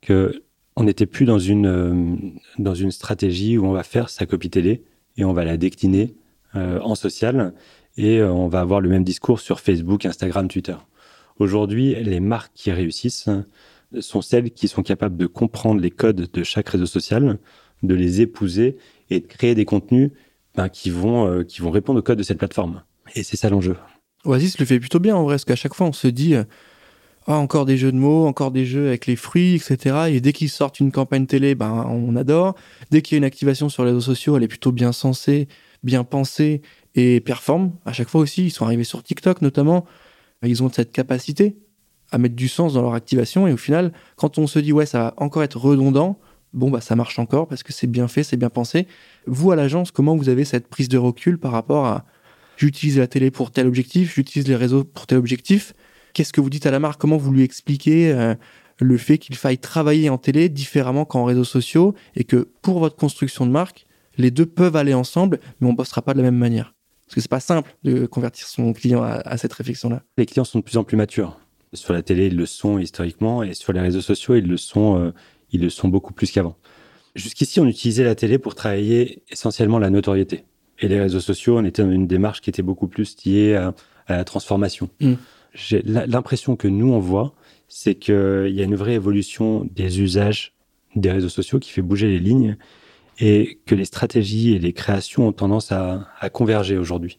que 0.01 0.43
on 0.75 0.85
n'était 0.85 1.05
plus 1.05 1.27
dans 1.27 1.39
une, 1.39 1.67
euh, 1.67 2.17
dans 2.59 2.75
une 2.75 2.91
stratégie 2.91 3.59
où 3.59 3.67
on 3.67 3.73
va 3.73 3.83
faire 3.83 4.09
sa 4.09 4.25
copie 4.25 4.49
télé 4.49 4.85
et 5.19 5.25
on 5.27 5.35
va 5.35 5.45
la 5.45 5.59
décliner 5.59 6.15
euh, 6.57 6.81
en 6.81 6.95
social 6.95 7.53
et 7.99 8.21
euh, 8.21 8.33
on 8.33 8.49
va 8.49 8.61
avoir 8.61 8.81
le 8.81 8.89
même 8.89 9.05
discours 9.05 9.39
sur 9.41 9.61
Facebook, 9.61 10.07
Instagram, 10.07 10.49
Twitter. 10.49 10.77
Aujourd'hui, 11.39 11.95
les 12.03 12.21
marques 12.21 12.53
qui 12.55 12.73
réussissent 12.73 13.29
sont 14.01 14.23
celles 14.23 14.51
qui 14.51 14.67
sont 14.67 14.83
capables 14.83 15.19
de 15.19 15.27
comprendre 15.27 15.79
les 15.79 15.91
codes 15.91 16.31
de 16.33 16.43
chaque 16.43 16.71
réseau 16.71 16.87
social, 16.87 17.39
de 17.83 17.95
les 17.95 18.23
épouser 18.23 18.79
et 19.11 19.21
de 19.21 19.27
créer 19.27 19.55
des 19.55 19.67
contenus 19.67 20.13
ben, 20.55 20.69
qui, 20.69 20.91
vont, 20.91 21.45
qui 21.45 21.61
vont 21.61 21.71
répondre 21.71 21.99
aux 21.99 22.03
codes 22.03 22.19
de 22.19 22.23
cette 22.23 22.39
plateforme. 22.39 22.83
Et 23.15 23.23
c'est 23.23 23.37
ça 23.37 23.51
l'enjeu. 23.51 23.77
Oasis 24.25 24.59
le 24.59 24.67
fait 24.67 24.79
plutôt 24.79 25.01
bien 25.01 25.17
en 25.17 25.25
vrai, 25.25 25.35
parce 25.35 25.45
qu'à 25.45 25.57
chaque 25.57 25.75
fois 25.75 25.87
on 25.87 25.93
se 25.93 26.09
dit 26.09 26.35
ah, 27.27 27.37
encore 27.37 27.67
des 27.67 27.77
jeux 27.77 27.93
de 27.93 27.97
mots, 27.97 28.27
encore 28.27 28.51
des 28.51 28.67
jeux 28.67 28.89
avec 28.89 29.07
les 29.07 29.15
fruits, 29.15 29.55
etc. 29.55 30.07
Et 30.09 30.21
dès 30.21 30.33
qu'ils 30.33 30.49
sortent 30.49 30.81
une 30.81 30.91
campagne 30.91 31.27
télé, 31.27 31.55
ben, 31.55 31.87
on 31.89 32.17
adore. 32.17 32.57
Dès 32.91 33.01
qu'il 33.01 33.15
y 33.15 33.17
a 33.17 33.19
une 33.19 33.25
activation 33.25 33.69
sur 33.69 33.85
les 33.85 33.91
réseaux 33.91 34.01
sociaux, 34.01 34.37
elle 34.37 34.43
est 34.43 34.49
plutôt 34.49 34.73
bien 34.73 34.91
sensée, 34.93 35.47
bien 35.85 36.03
pensée 36.03 36.63
et 36.97 37.21
performe. 37.21 37.73
À 37.85 37.93
chaque 37.93 38.09
fois 38.09 38.21
aussi, 38.21 38.47
ils 38.47 38.51
sont 38.51 38.65
arrivés 38.65 38.85
sur 38.85 39.03
TikTok 39.05 39.41
notamment. 39.41 39.85
Ils 40.43 40.65
ont 40.65 40.71
cette 40.71 40.91
capacité 40.91 41.57
à 42.11 42.19
mettre 42.19 42.35
du 42.35 42.49
sens 42.49 42.75
dans 42.75 42.83
leur 42.83 42.95
activation. 42.95 43.47
Et 43.47 43.53
au 43.53 43.57
final, 43.57 43.93
quand 44.17 44.39
on 44.39 44.49
se 44.49 44.59
dit, 44.59 44.73
ouais, 44.73 44.87
ça 44.87 44.99
va 44.99 45.15
encore 45.17 45.45
être 45.45 45.59
redondant, 45.59 46.19
bon, 46.53 46.71
bah, 46.71 46.81
ça 46.81 46.97
marche 46.97 47.19
encore 47.19 47.49
parce 47.49 47.63
que 47.63 47.73
c'est 47.73 47.87
bien 47.87 48.09
fait, 48.09 48.23
c'est 48.23 48.37
bien 48.37 48.51
pensé. 48.51 48.87
Vous, 49.27 49.51
à 49.51 49.57
l'agence, 49.57 49.91
comment 49.91 50.17
vous 50.17 50.29
avez 50.29 50.45
cette 50.45 50.69
prise 50.69 50.89
de 50.89 50.99
recul 50.99 51.39
par 51.39 51.53
rapport 51.53 51.87
à 51.87 52.05
j'utilise 52.57 52.99
la 52.99 53.07
télé 53.07 53.31
pour 53.31 53.51
tel 53.51 53.67
objectif, 53.67 54.15
j'utilise 54.15 54.47
les 54.49 54.57
réseaux 54.57 54.85
pour 54.85 55.07
tel 55.07 55.19
objectif? 55.19 55.75
Qu'est-ce 56.15 56.33
que 56.33 56.41
vous 56.41 56.51
dites 56.51 56.67
à 56.67 56.71
la 56.71 56.79
marque? 56.79 57.01
Comment 57.01 57.17
vous 57.17 57.33
lui 57.33 57.43
expliquez 57.43 58.13
euh, 58.13 58.35
le 58.81 58.97
fait 58.99 59.19
qu'il 59.19 59.37
faille 59.37 59.59
travailler 59.59 60.11
en 60.11 60.19
télé 60.19 60.49
différemment 60.49 61.05
qu'en 61.05 61.25
réseaux 61.25 61.45
sociaux 61.45 61.95
et 62.15 62.25
que 62.25 62.49
pour 62.63 62.79
votre 62.79 62.97
construction 62.97 63.47
de 63.47 63.51
marque, 63.51 63.87
les 64.19 64.31
deux 64.31 64.47
peuvent 64.47 64.77
aller 64.77 64.95
ensemble, 64.95 65.41
mais 65.61 65.69
on 65.69 65.73
bossera 65.73 66.03
pas 66.03 66.13
de 66.13 66.19
la 66.19 66.25
même 66.25 66.37
manière? 66.37 66.75
Parce 67.07 67.15
que 67.15 67.21
c'est 67.21 67.31
pas 67.31 67.41
simple 67.41 67.75
de 67.83 68.07
convertir 68.07 68.47
son 68.47 68.73
client 68.73 69.03
à, 69.03 69.37
cette 69.37 69.53
réflexion-là. 69.53 70.03
Les 70.17 70.27
clients 70.27 70.45
sont 70.45 70.59
de 70.59 70.65
plus 70.65 70.77
en 70.77 70.85
plus 70.85 70.97
matures. 70.97 71.39
Sur 71.75 71.93
la 71.95 72.03
télé, 72.03 72.27
ils 72.27 72.37
le 72.37 72.47
sont 72.47 72.79
historiquement, 72.79 73.43
et 73.43 73.55
sur 73.55 73.73
les 73.73 73.81
réseaux 73.81 74.01
sociaux, 74.01 74.35
ils 74.35 74.47
le 74.47 74.57
sont, 74.59 74.99
euh, 74.99 75.13
ils 75.53 75.61
le 75.61 75.71
sont 75.71 75.89
beaucoup 75.89 76.13
plus 76.13 76.31
qu'avant. 76.31 76.57
Jusqu'ici, 77.15 77.61
on 77.61 77.67
utilisait 77.67 78.05
la 78.05 78.15
télé 78.15 78.39
pour 78.39 78.55
travailler 78.55 79.23
essentiellement 79.31 79.79
la 79.79 79.91
notoriété. 79.91 80.45
Et 80.79 80.89
les 80.89 80.99
réseaux 80.99 81.21
sociaux, 81.21 81.59
on 81.59 81.65
était 81.65 81.83
dans 81.83 81.91
une 81.91 82.07
démarche 82.07 82.41
qui 82.41 82.51
était 82.51 82.63
beaucoup 82.63 82.89
plus 82.89 83.17
liée 83.25 83.55
à, 83.55 83.75
la 84.09 84.25
transformation. 84.25 84.91
Mmh 85.01 85.15
j'ai 85.55 85.83
l'impression 85.83 86.57
que 86.57 86.67
nous, 86.67 86.93
on 86.93 86.99
voit, 86.99 87.35
c'est 87.69 87.95
qu'il 87.95 88.53
y 88.53 88.61
a 88.61 88.65
une 88.65 88.75
vraie 88.75 88.95
évolution 88.95 89.69
des 89.71 90.01
usages 90.01 90.55
des 90.97 91.11
réseaux 91.11 91.29
sociaux 91.29 91.59
qui 91.59 91.71
fait 91.71 91.83
bouger 91.83 92.09
les 92.09 92.19
lignes 92.19 92.57
et 93.19 93.61
que 93.67 93.75
les 93.75 93.85
stratégies 93.85 94.55
et 94.55 94.59
les 94.59 94.73
créations 94.73 95.29
ont 95.29 95.33
tendance 95.33 95.73
à, 95.73 96.09
converger 96.33 96.77
aujourd'hui. 96.77 97.19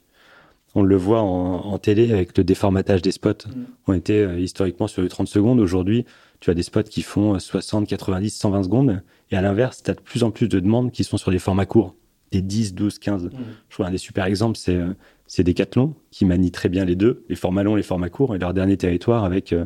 On 0.75 0.83
le 0.83 0.95
voit 0.95 1.21
en, 1.21 1.77
télé 1.77 2.11
avec 2.11 2.37
le 2.37 2.43
déformatage 2.43 3.01
des 3.01 3.11
spots. 3.11 3.47
Mm. 3.47 3.63
On 3.87 3.93
était 3.93 4.23
euh, 4.23 4.39
historiquement 4.39 4.87
sur 4.87 5.01
les 5.01 5.09
30 5.09 5.27
secondes. 5.27 5.59
Aujourd'hui, 5.59 6.05
tu 6.39 6.49
as 6.49 6.53
des 6.53 6.63
spots 6.63 6.83
qui 6.83 7.03
font 7.03 7.37
60, 7.37 7.87
90, 7.87 8.29
120 8.31 8.63
secondes. 8.63 9.03
Et 9.31 9.35
à 9.35 9.41
l'inverse, 9.41 9.83
tu 9.83 9.91
as 9.91 9.93
de 9.93 10.01
plus 10.01 10.23
en 10.23 10.31
plus 10.31 10.47
de 10.47 10.59
demandes 10.59 10.91
qui 10.91 11.03
sont 11.03 11.17
sur 11.17 11.31
des 11.31 11.39
formats 11.39 11.65
courts, 11.65 11.95
des 12.31 12.41
10, 12.41 12.73
12, 12.73 12.99
15. 12.99 13.29
Je 13.69 13.73
trouve 13.73 13.85
un 13.85 13.91
des 13.91 13.97
super 13.97 14.25
exemples, 14.25 14.57
c'est 14.57 14.75
euh, 14.75 14.93
c'est 15.27 15.43
Decathlon 15.43 15.95
qui 16.11 16.25
manie 16.25 16.51
très 16.51 16.69
bien 16.69 16.85
les 16.85 16.95
deux, 16.95 17.23
les 17.27 17.35
formats 17.35 17.63
longs, 17.63 17.75
les 17.75 17.81
formats 17.81 18.09
courts, 18.09 18.35
et 18.35 18.37
leur 18.37 18.53
dernier 18.53 18.77
territoire 18.77 19.23
avec 19.23 19.51
euh, 19.51 19.65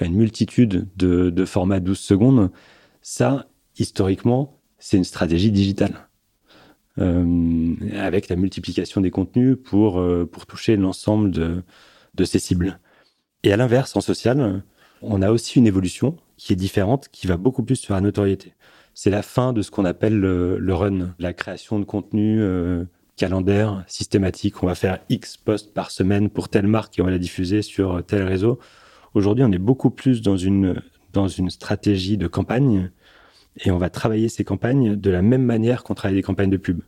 une 0.00 0.14
multitude 0.14 0.88
de, 0.96 1.44
formats 1.44 1.80
12 1.80 1.98
secondes. 1.98 2.50
Ça, 3.02 3.46
historiquement, 3.76 4.58
c'est 4.78 4.96
une 4.96 5.04
stratégie 5.04 5.50
digitale. 5.50 6.08
Euh, 6.98 7.74
avec 7.96 8.28
la 8.28 8.36
multiplication 8.36 9.00
des 9.00 9.10
contenus 9.10 9.56
pour, 9.64 9.98
euh, 9.98 10.28
pour 10.30 10.44
toucher 10.44 10.76
l'ensemble 10.76 11.30
de, 11.30 11.62
de 12.14 12.24
ces 12.24 12.38
cibles. 12.38 12.80
Et 13.44 13.52
à 13.52 13.56
l'inverse, 13.56 13.96
en 13.96 14.02
social, 14.02 14.62
on 15.00 15.22
a 15.22 15.30
aussi 15.30 15.58
une 15.58 15.66
évolution 15.66 16.18
qui 16.36 16.52
est 16.52 16.56
différente, 16.56 17.08
qui 17.10 17.26
va 17.26 17.38
beaucoup 17.38 17.62
plus 17.62 17.76
sur 17.76 17.94
la 17.94 18.02
notoriété. 18.02 18.52
C'est 18.92 19.08
la 19.08 19.22
fin 19.22 19.54
de 19.54 19.62
ce 19.62 19.70
qu'on 19.70 19.86
appelle 19.86 20.20
le, 20.20 20.58
le, 20.58 20.74
run, 20.74 21.14
la 21.18 21.32
création 21.32 21.78
de 21.78 21.84
contenu 21.86 22.42
calendaire 23.16 23.84
systématique. 23.86 24.62
On 24.62 24.66
va 24.66 24.74
faire 24.74 24.98
X 25.08 25.38
posts 25.38 25.72
par 25.72 25.90
semaine 25.90 26.28
pour 26.28 26.50
telle 26.50 26.66
marque 26.66 26.98
et 26.98 27.02
on 27.02 27.06
va 27.06 27.10
la 27.10 27.18
diffuser 27.18 27.62
sur 27.62 28.04
tel 28.04 28.22
réseau. 28.24 28.58
Aujourd'hui, 29.14 29.44
on 29.44 29.52
est 29.52 29.58
beaucoup 29.58 29.90
plus 29.90 30.20
dans 30.20 30.36
une, 30.36 30.82
dans 31.14 31.28
une 31.28 31.48
stratégie 31.48 32.18
de 32.18 32.26
campagne 32.26 32.90
et 33.58 33.70
on 33.70 33.78
va 33.78 33.90
travailler 33.90 34.28
ces 34.28 34.44
campagnes 34.44 34.96
de 34.96 35.10
la 35.10 35.22
même 35.22 35.44
manière 35.44 35.84
qu'on 35.84 35.94
travaille 35.94 36.16
des 36.16 36.22
campagnes 36.22 36.50
de 36.50 36.56
pub. 36.56 36.80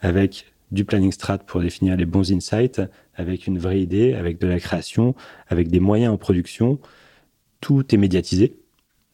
Avec 0.00 0.46
du 0.72 0.84
planning 0.84 1.12
strat 1.12 1.38
pour 1.38 1.60
définir 1.60 1.96
les 1.96 2.06
bons 2.06 2.32
insights, 2.32 2.82
avec 3.14 3.46
une 3.46 3.58
vraie 3.58 3.80
idée, 3.80 4.14
avec 4.14 4.38
de 4.38 4.46
la 4.46 4.58
création, 4.58 5.14
avec 5.48 5.68
des 5.68 5.80
moyens 5.80 6.12
en 6.12 6.18
production. 6.18 6.78
Tout 7.60 7.94
est 7.94 7.98
médiatisé. 7.98 8.58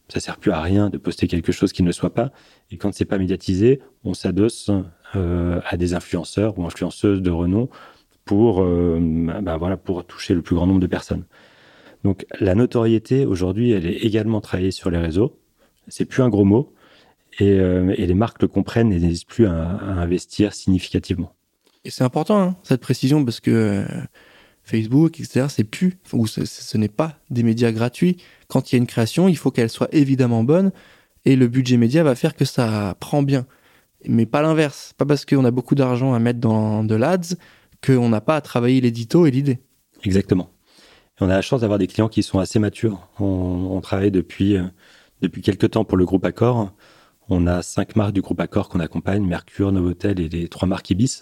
Ça 0.09 0.19
sert 0.19 0.37
plus 0.37 0.51
à 0.51 0.61
rien 0.61 0.89
de 0.89 0.97
poster 0.97 1.27
quelque 1.27 1.51
chose 1.51 1.71
qui 1.71 1.81
ne 1.81 1.87
le 1.87 1.93
soit 1.93 2.13
pas. 2.13 2.31
Et 2.71 2.77
quand 2.77 2.93
c'est 2.93 3.05
pas 3.05 3.17
médiatisé, 3.17 3.81
on 4.03 4.13
s'adosse 4.13 4.69
euh, 5.15 5.61
à 5.65 5.77
des 5.77 5.93
influenceurs 5.93 6.57
ou 6.59 6.65
influenceuses 6.65 7.21
de 7.21 7.31
renom 7.31 7.69
pour, 8.25 8.63
bah 8.63 9.57
voilà, 9.57 9.75
pour 9.75 10.05
toucher 10.05 10.33
le 10.33 10.41
plus 10.41 10.55
grand 10.55 10.65
nombre 10.65 10.79
de 10.79 10.87
personnes. 10.87 11.25
Donc 12.03 12.25
la 12.39 12.55
notoriété 12.55 13.25
aujourd'hui, 13.25 13.71
elle 13.71 13.85
est 13.85 13.97
également 13.97 14.39
travaillée 14.41 14.71
sur 14.71 14.89
les 14.89 14.97
réseaux. 14.97 15.39
C'est 15.87 16.05
plus 16.05 16.23
un 16.23 16.29
gros 16.29 16.45
mot 16.45 16.73
et, 17.39 17.59
euh, 17.59 17.93
et 17.97 18.05
les 18.05 18.13
marques 18.13 18.41
le 18.41 18.47
comprennent 18.47 18.91
et 18.91 18.99
n'hésitent 18.99 19.27
plus 19.27 19.45
à, 19.45 19.53
investir 19.53 20.53
significativement. 20.53 21.33
Et 21.85 21.89
c'est 21.89 22.03
important 22.03 22.41
hein, 22.41 22.55
cette 22.63 22.81
précision 22.81 23.25
parce 23.25 23.39
que 23.39 23.85
Facebook, 24.63 25.19
etc., 25.19 25.47
c'est 25.49 25.63
plus 25.63 25.97
ou 26.13 26.27
ce, 26.27 26.45
ce 26.45 26.77
n'est 26.77 26.87
pas 26.87 27.17
des 27.29 27.43
médias 27.43 27.71
gratuits. 27.71 28.17
Quand 28.47 28.71
il 28.71 28.75
y 28.75 28.77
a 28.77 28.79
une 28.79 28.87
création, 28.87 29.27
il 29.27 29.35
faut 29.35 29.51
qu'elle 29.51 29.69
soit 29.69 29.93
évidemment 29.93 30.43
bonne 30.43 30.71
et 31.25 31.35
le 31.35 31.47
budget 31.47 31.77
média 31.77 32.03
va 32.03 32.15
faire 32.15 32.35
que 32.35 32.45
ça 32.45 32.95
prend 32.99 33.23
bien 33.23 33.45
mais 34.07 34.25
pas 34.25 34.41
l'inverse. 34.41 34.93
Pas 34.97 35.05
parce 35.05 35.25
qu'on 35.25 35.45
a 35.45 35.51
beaucoup 35.51 35.75
d'argent 35.75 36.13
à 36.13 36.19
mettre 36.19 36.39
dans 36.39 36.83
de 36.83 36.95
l'ads 36.95 37.35
qu'on 37.85 38.09
n'a 38.09 38.21
pas 38.21 38.35
à 38.35 38.41
travailler 38.41 38.81
l'édito 38.81 39.25
et 39.25 39.31
l'idée. 39.31 39.59
Exactement. 40.03 40.49
on 41.19 41.29
a 41.29 41.35
la 41.35 41.41
chance 41.41 41.61
d'avoir 41.61 41.79
des 41.79 41.87
clients 41.87 42.09
qui 42.09 42.23
sont 42.23 42.39
assez 42.39 42.59
matures. 42.59 43.07
On, 43.19 43.79
travaille 43.81 44.11
depuis, 44.11 44.57
euh, 44.57 44.63
depuis 45.21 45.41
quelques 45.41 45.71
temps 45.71 45.85
pour 45.85 45.97
le 45.97 46.05
groupe 46.05 46.25
Accor. 46.25 46.73
On 47.29 47.47
a 47.47 47.61
cinq 47.61 47.95
marques 47.95 48.13
du 48.13 48.21
groupe 48.21 48.39
Accor 48.39 48.69
qu'on 48.69 48.79
accompagne, 48.79 49.25
Mercure, 49.25 49.71
Novotel 49.71 50.19
et 50.19 50.29
les 50.29 50.47
trois 50.49 50.67
marques 50.67 50.89
Ibis. 50.89 51.21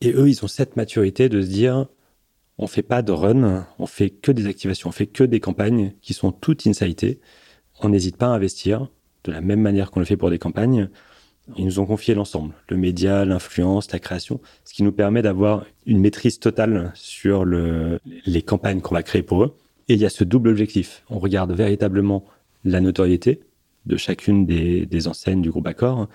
Et 0.00 0.12
eux, 0.12 0.28
ils 0.28 0.44
ont 0.44 0.48
cette 0.48 0.76
maturité 0.76 1.28
de 1.28 1.40
se 1.40 1.46
dire, 1.46 1.86
on 2.58 2.66
fait 2.66 2.82
pas 2.82 3.02
de 3.02 3.12
run, 3.12 3.66
on 3.78 3.86
fait 3.86 4.10
que 4.10 4.32
des 4.32 4.46
activations, 4.46 4.88
on 4.88 4.92
fait 4.92 5.06
que 5.06 5.24
des 5.24 5.40
campagnes 5.40 5.92
qui 6.02 6.14
sont 6.14 6.32
toutes 6.32 6.66
insightées. 6.66 7.20
On 7.80 7.88
n'hésite 7.88 8.16
pas 8.16 8.26
à 8.26 8.30
investir 8.30 8.88
de 9.24 9.32
la 9.32 9.40
même 9.40 9.60
manière 9.60 9.90
qu'on 9.90 10.00
le 10.00 10.06
fait 10.06 10.16
pour 10.16 10.30
des 10.30 10.38
campagnes. 10.38 10.88
Ils 11.56 11.64
nous 11.64 11.80
ont 11.80 11.86
confié 11.86 12.14
l'ensemble, 12.14 12.54
le 12.68 12.76
média, 12.76 13.24
l'influence, 13.24 13.90
la 13.92 13.98
création, 13.98 14.40
ce 14.64 14.74
qui 14.74 14.82
nous 14.82 14.92
permet 14.92 15.22
d'avoir 15.22 15.64
une 15.86 15.98
maîtrise 15.98 16.40
totale 16.40 16.92
sur 16.94 17.44
le, 17.44 18.00
les 18.26 18.42
campagnes 18.42 18.80
qu'on 18.80 18.94
va 18.94 19.02
créer 19.02 19.22
pour 19.22 19.44
eux. 19.44 19.56
Et 19.88 19.94
il 19.94 20.00
y 20.00 20.04
a 20.04 20.10
ce 20.10 20.24
double 20.24 20.50
objectif. 20.50 21.04
On 21.08 21.18
regarde 21.18 21.52
véritablement 21.52 22.24
la 22.64 22.80
notoriété 22.80 23.40
de 23.88 23.96
chacune 23.96 24.46
des, 24.46 24.86
des 24.86 25.08
enseignes 25.08 25.42
du 25.42 25.50
groupe 25.50 25.66
Accor. 25.66 26.08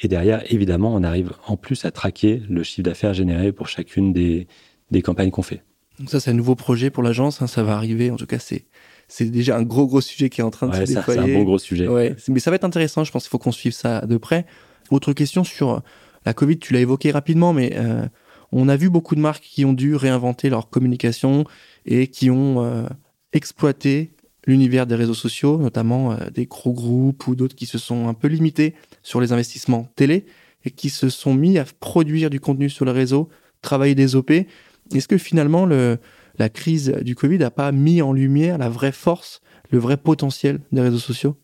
Et 0.00 0.08
derrière, 0.08 0.42
évidemment, 0.52 0.94
on 0.94 1.04
arrive 1.04 1.32
en 1.46 1.56
plus 1.56 1.84
à 1.84 1.90
traquer 1.90 2.42
le 2.48 2.62
chiffre 2.62 2.82
d'affaires 2.82 3.14
généré 3.14 3.52
pour 3.52 3.68
chacune 3.68 4.12
des, 4.12 4.48
des 4.90 5.02
campagnes 5.02 5.30
qu'on 5.30 5.42
fait. 5.42 5.62
Donc 5.98 6.08
ça, 6.08 6.18
c'est 6.18 6.30
un 6.30 6.34
nouveau 6.34 6.54
projet 6.54 6.88
pour 6.88 7.02
l'agence. 7.02 7.42
Hein, 7.42 7.46
ça 7.46 7.62
va 7.62 7.76
arriver. 7.76 8.10
En 8.10 8.16
tout 8.16 8.26
cas, 8.26 8.38
c'est 8.38 8.64
c'est 9.06 9.26
déjà 9.26 9.56
un 9.56 9.62
gros 9.62 9.86
gros 9.86 10.00
sujet 10.00 10.30
qui 10.30 10.40
est 10.40 10.44
en 10.44 10.50
train 10.50 10.68
de 10.68 10.74
se 10.74 10.92
déployer. 10.92 11.20
C'est 11.20 11.34
un 11.34 11.38
bon 11.38 11.42
gros 11.42 11.58
sujet. 11.58 11.88
Ouais, 11.88 12.16
mais 12.28 12.40
ça 12.40 12.50
va 12.50 12.54
être 12.56 12.64
intéressant. 12.64 13.04
Je 13.04 13.12
pense 13.12 13.24
qu'il 13.24 13.30
faut 13.30 13.38
qu'on 13.38 13.52
suive 13.52 13.72
ça 13.72 14.06
de 14.06 14.16
près. 14.16 14.46
Autre 14.90 15.12
question 15.12 15.44
sur 15.44 15.82
la 16.24 16.32
Covid, 16.32 16.58
tu 16.58 16.72
l'as 16.72 16.80
évoqué 16.80 17.10
rapidement, 17.10 17.52
mais 17.52 17.72
euh, 17.74 18.06
on 18.52 18.68
a 18.68 18.76
vu 18.76 18.88
beaucoup 18.88 19.16
de 19.16 19.20
marques 19.20 19.42
qui 19.42 19.64
ont 19.64 19.72
dû 19.72 19.96
réinventer 19.96 20.48
leur 20.48 20.70
communication 20.70 21.44
et 21.86 22.06
qui 22.06 22.30
ont 22.30 22.62
euh, 22.62 22.86
exploité 23.32 24.12
l'univers 24.46 24.86
des 24.86 24.94
réseaux 24.94 25.14
sociaux, 25.14 25.58
notamment 25.58 26.12
euh, 26.12 26.30
des 26.30 26.46
gros 26.46 26.72
groupes 26.72 27.26
ou 27.26 27.34
d'autres 27.34 27.56
qui 27.56 27.66
se 27.66 27.78
sont 27.78 28.08
un 28.08 28.14
peu 28.14 28.28
limités 28.28 28.74
sur 29.02 29.20
les 29.20 29.32
investissements 29.32 29.88
télé 29.96 30.26
et 30.64 30.70
qui 30.70 30.90
se 30.90 31.08
sont 31.08 31.34
mis 31.34 31.58
à 31.58 31.64
produire 31.64 32.30
du 32.30 32.40
contenu 32.40 32.68
sur 32.68 32.84
le 32.84 32.90
réseau, 32.90 33.28
travailler 33.62 33.94
des 33.94 34.16
OP. 34.16 34.30
Est-ce 34.30 35.08
que 35.08 35.18
finalement 35.18 35.66
le, 35.66 35.98
la 36.38 36.48
crise 36.48 36.90
du 37.02 37.14
Covid 37.14 37.38
n'a 37.38 37.50
pas 37.50 37.72
mis 37.72 38.02
en 38.02 38.12
lumière 38.12 38.58
la 38.58 38.68
vraie 38.68 38.92
force, 38.92 39.40
le 39.70 39.78
vrai 39.78 39.96
potentiel 39.96 40.60
des 40.72 40.80
réseaux 40.80 40.98
sociaux? 40.98 41.36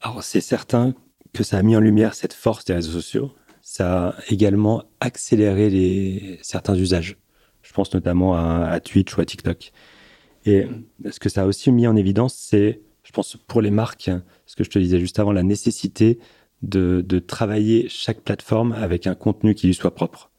Alors 0.00 0.22
c'est 0.22 0.40
certain 0.40 0.94
que 1.32 1.42
ça 1.42 1.58
a 1.58 1.62
mis 1.62 1.76
en 1.76 1.80
lumière 1.80 2.14
cette 2.14 2.32
force 2.32 2.64
des 2.64 2.74
réseaux 2.74 2.92
sociaux. 2.92 3.32
Ça 3.62 4.08
a 4.08 4.14
également 4.28 4.84
accéléré 5.00 6.38
certains 6.42 6.74
usages. 6.74 7.16
Je 7.62 7.72
pense 7.72 7.92
notamment 7.92 8.34
à, 8.34 8.80
Twitch 8.80 9.16
ou 9.16 9.20
à 9.20 9.26
TikTok. 9.26 9.72
Et 10.48 10.66
ce 11.10 11.20
que 11.20 11.28
ça 11.28 11.42
a 11.42 11.44
aussi 11.44 11.70
mis 11.70 11.86
en 11.86 11.94
évidence, 11.94 12.34
c'est, 12.34 12.80
je 13.04 13.12
pense, 13.12 13.36
pour 13.36 13.60
les 13.60 13.70
marques, 13.70 14.10
ce 14.46 14.56
que 14.56 14.64
je 14.64 14.70
te 14.70 14.78
disais 14.78 14.98
juste 14.98 15.18
avant, 15.18 15.32
la 15.32 15.42
nécessité 15.42 16.18
de, 16.62 17.04
travailler 17.18 17.86
chaque 17.90 18.22
plateforme 18.22 18.72
avec 18.72 19.06
un 19.06 19.14
contenu 19.14 19.54
qui 19.54 19.66
lui 19.66 19.74
soit 19.74 19.94
propre. 19.94 20.30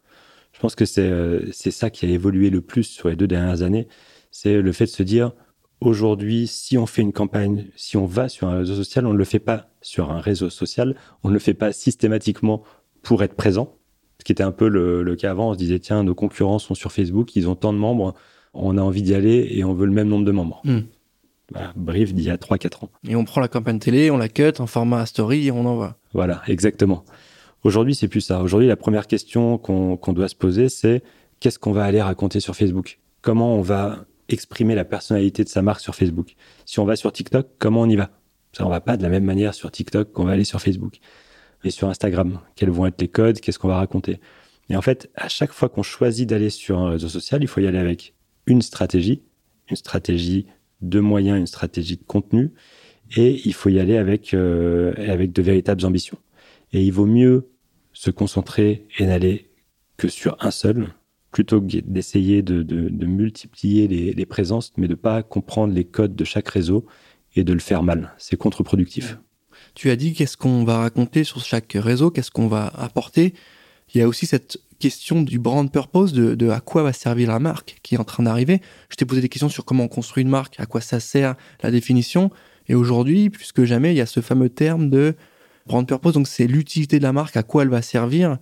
Je 0.51 0.60
pense 0.60 0.74
que 0.74 0.86
c'est 0.86 1.12
c'est 1.51 1.70
ça 1.70 1.92
qui 1.92 2.08
a 2.08 2.10
évolué 2.10 2.50
le 2.50 2.62
plus 2.62 2.86
sur 2.86 3.08
les 3.08 3.16
deux 3.16 3.28
dernières 3.28 3.62
années. 3.62 3.88
C'est 4.32 4.63
le 4.63 4.72
fait 4.72 4.86
de 4.86 4.89
se 4.89 5.04
dire, 5.04 5.32
aujourd'hui, 5.80 6.48
si 6.48 6.75
on 6.80 6.88
fait 6.88 7.04
une 7.04 7.13
campagne, 7.13 7.68
si 7.75 7.96
on 7.96 8.08
va 8.08 8.30
sur 8.30 8.48
un 8.48 8.58
réseau 8.58 8.75
social, 8.75 9.06
on 9.06 9.13
ne 9.13 9.18
le 9.18 9.25
fait 9.25 9.39
pas 9.39 9.70
sur 9.82 10.10
un 10.10 10.22
réseau 10.22 10.50
social, 10.50 10.96
on 11.24 11.30
ne 11.30 11.34
le 11.34 11.39
fait 11.39 11.54
pas 11.54 11.72
systématiquement 11.72 12.63
pour 13.04 13.22
être 13.22 13.36
présent. 13.36 13.78
Ce 14.18 14.24
qui 14.24 14.32
était 14.32 14.44
un 14.44 14.51
peu 14.51 14.68
le, 14.68 15.16
cas 15.16 15.30
avant, 15.30 15.51
on 15.51 15.54
se 15.54 15.60
disait, 15.60 15.78
tiens, 15.78 16.04
nos 16.04 16.16
concurrents 16.16 16.58
sont 16.58 16.74
sur 16.74 16.92
Facebook, 16.92 17.36
ils 17.36 17.48
ont 17.48 17.56
tant 17.56 17.74
de 17.74 17.78
membres, 17.78 18.16
on 18.53 18.77
a 18.77 18.82
envie 18.82 19.01
d'y 19.01 19.13
aller 19.13 19.48
et 19.51 19.63
on 19.63 19.74
veut 19.74 19.86
le 19.86 19.91
même 19.91 20.08
nombre 20.08 20.25
de 20.25 20.32
membres. 20.32 20.62
Hmm. 20.63 20.82
brief 21.75 22.13
d'il 22.13 22.25
y 22.25 22.29
a 22.29 22.38
3-4 22.38 22.86
ans. 22.86 22.89
Et 23.08 23.15
on 23.15 23.25
prend 23.25 23.41
la 23.41 23.48
campagne 23.48 23.79
télé, 23.79 24.12
on 24.12 24.18
la 24.18 24.29
cut 24.29 24.53
en 24.60 24.68
format 24.68 25.06
story 25.06 25.48
et 25.48 25.51
on 25.51 25.65
envoie. 25.65 25.98
Voilà, 26.13 26.41
exactement. 26.48 27.03
Aujourd'hui, 27.63 27.96
c'est 27.96 28.08
plus 28.08 28.22
ça. 28.22 28.41
Aujourd'hui, 28.41 28.68
la 28.68 28.77
première 28.77 29.08
question 29.08 29.58
qu'on 29.58 30.13
doit 30.13 30.29
se 30.29 30.36
poser, 30.36 30.70
c'est 30.70 31.03
qu'est-ce 31.39 31.60
qu'on 31.60 31.74
va 31.74 31.84
aller 31.84 32.01
raconter 32.01 32.39
sur 32.39 32.56
Facebook? 32.56 33.00
Comment 33.22 33.56
on 33.56 33.62
va 33.62 34.06
exprimer 34.29 34.75
la 34.75 34.86
personnalité 34.86 35.44
de 35.44 35.50
sa 35.50 35.62
marque 35.62 35.82
sur 35.82 35.96
Facebook? 35.96 36.36
Si 36.65 36.79
on 36.79 36.86
va 36.86 36.96
sur 36.96 37.12
TikTok, 37.12 37.48
comment 37.58 37.82
on 37.82 37.89
y 37.89 37.96
va? 37.96 38.12
Ça, 38.53 38.65
on 38.65 38.70
va 38.70 38.82
pas 38.82 38.98
de 38.98 39.03
la 39.03 39.10
même 39.10 39.25
manière 39.25 39.53
sur 39.53 39.72
TikTok 39.72 40.12
qu'on 40.12 40.24
va 40.24 40.32
aller 40.32 40.44
sur 40.44 40.62
Facebook. 40.62 41.00
Et 41.63 41.72
sur 41.72 41.89
Instagram, 41.89 42.39
quels 42.56 42.70
vont 42.70 42.86
être 42.86 43.01
les 43.01 43.10
codes? 43.10 43.41
Qu'est-ce 43.41 43.60
qu'on 43.60 43.68
va 43.68 43.77
raconter? 43.77 44.20
Et 44.70 44.77
en 44.77 44.82
fait, 44.82 45.10
à 45.15 45.27
chaque 45.27 45.51
fois 45.51 45.68
qu'on 45.68 45.84
choisit 45.84 46.29
d'aller 46.29 46.50
sur 46.50 46.79
un 46.79 46.91
réseau 46.91 47.10
social, 47.10 47.41
il 47.41 47.48
faut 47.48 47.60
y 47.60 47.68
aller 47.68 47.77
avec 47.77 48.13
une 48.50 48.62
stratégie, 48.62 49.22
une 49.70 49.77
stratégie 49.77 50.48
de 50.82 51.00
moyens, 51.00 51.38
une 51.39 51.48
stratégie 51.48 51.98
de 51.98 52.03
contenu, 52.03 52.51
et 53.15 53.41
il 53.46 53.53
faut 53.53 53.70
y 53.70 53.79
aller 53.79 53.98
avec 53.98 54.34
euh, 54.34 54.94
avec 54.98 55.32
de 55.32 55.41
véritables 55.41 55.86
ambitions. 55.86 56.18
Et 56.74 56.84
il 56.84 56.91
vaut 56.91 57.06
mieux 57.06 57.50
se 57.94 58.12
concentrer 58.12 58.86
et 58.98 59.06
n'aller 59.06 59.50
que 59.98 60.08
sur 60.08 60.38
un 60.39 60.51
seul 60.51 60.94
plutôt 61.32 61.62
que 61.62 61.77
d'essayer 61.82 62.41
de, 62.41 62.63
de, 62.63 63.06
multiplier 63.06 63.88
les, 63.88 64.25
présences, 64.25 64.74
mais 64.77 64.88
de 64.88 64.96
pas 64.96 65.22
comprendre 65.22 65.74
les 65.74 65.86
codes 65.86 66.15
de 66.15 66.24
chaque 66.24 66.50
réseau 66.50 66.88
et 67.36 67.44
de 67.44 67.53
le 67.53 67.60
faire 67.60 67.84
mal. 67.84 68.15
C'est 68.18 68.36
contre-productif. 68.36 69.18
Tu 69.75 69.91
as 69.91 69.96
dit 69.96 70.13
qu'est-ce 70.13 70.38
qu'on 70.38 70.63
va 70.63 70.79
raconter 70.79 71.24
sur 71.24 71.41
chaque 71.41 71.74
réseau, 71.74 72.10
qu'est-ce 72.10 72.32
qu'on 72.32 72.48
va 72.48 72.68
apporter. 72.68 73.36
Il 73.94 74.00
y 74.00 74.01
a 74.01 74.08
aussi 74.08 74.25
cette 74.25 74.60
question 74.80 75.22
du 75.22 75.38
brand 75.38 75.70
purpose, 75.72 76.14
de, 76.14 76.36
de 76.36 76.50
à 76.50 76.62
quoi 76.62 76.84
va 76.84 76.94
servir 76.94 77.30
la 77.30 77.40
marque 77.40 77.78
qui 77.84 77.96
est 77.96 77.98
en 78.00 78.04
train 78.04 78.24
d'arriver. 78.24 78.62
Je 78.90 78.96
t'ai 78.96 79.06
posé 79.06 79.22
des 79.22 79.30
questions 79.30 79.50
sur 79.50 79.66
comment 79.66 79.84
on 79.84 79.88
construit 79.88 80.24
une 80.24 80.30
marque, 80.30 80.60
à 80.60 80.66
quoi 80.66 80.82
ça 80.82 81.00
sert, 81.00 81.36
la 81.62 81.70
définition. 81.70 82.32
Et 82.68 82.76
aujourd'hui, 82.76 83.30
plus 83.30 83.52
que 83.52 83.66
jamais, 83.66 83.94
il 83.94 83.98
y 83.98 84.02
a 84.02 84.06
ce 84.06 84.22
fameux 84.22 84.50
terme 84.50 84.90
de 84.90 85.16
brand 85.68 85.86
purpose. 85.88 86.14
Donc 86.14 86.28
c'est 86.28 86.48
l'utilité 86.48 86.98
de 86.98 87.04
la 87.04 87.14
marque, 87.14 87.38
à 87.38 87.44
quoi 87.44 87.64
elle 87.64 87.70
va 87.70 87.82
servir. 87.82 88.38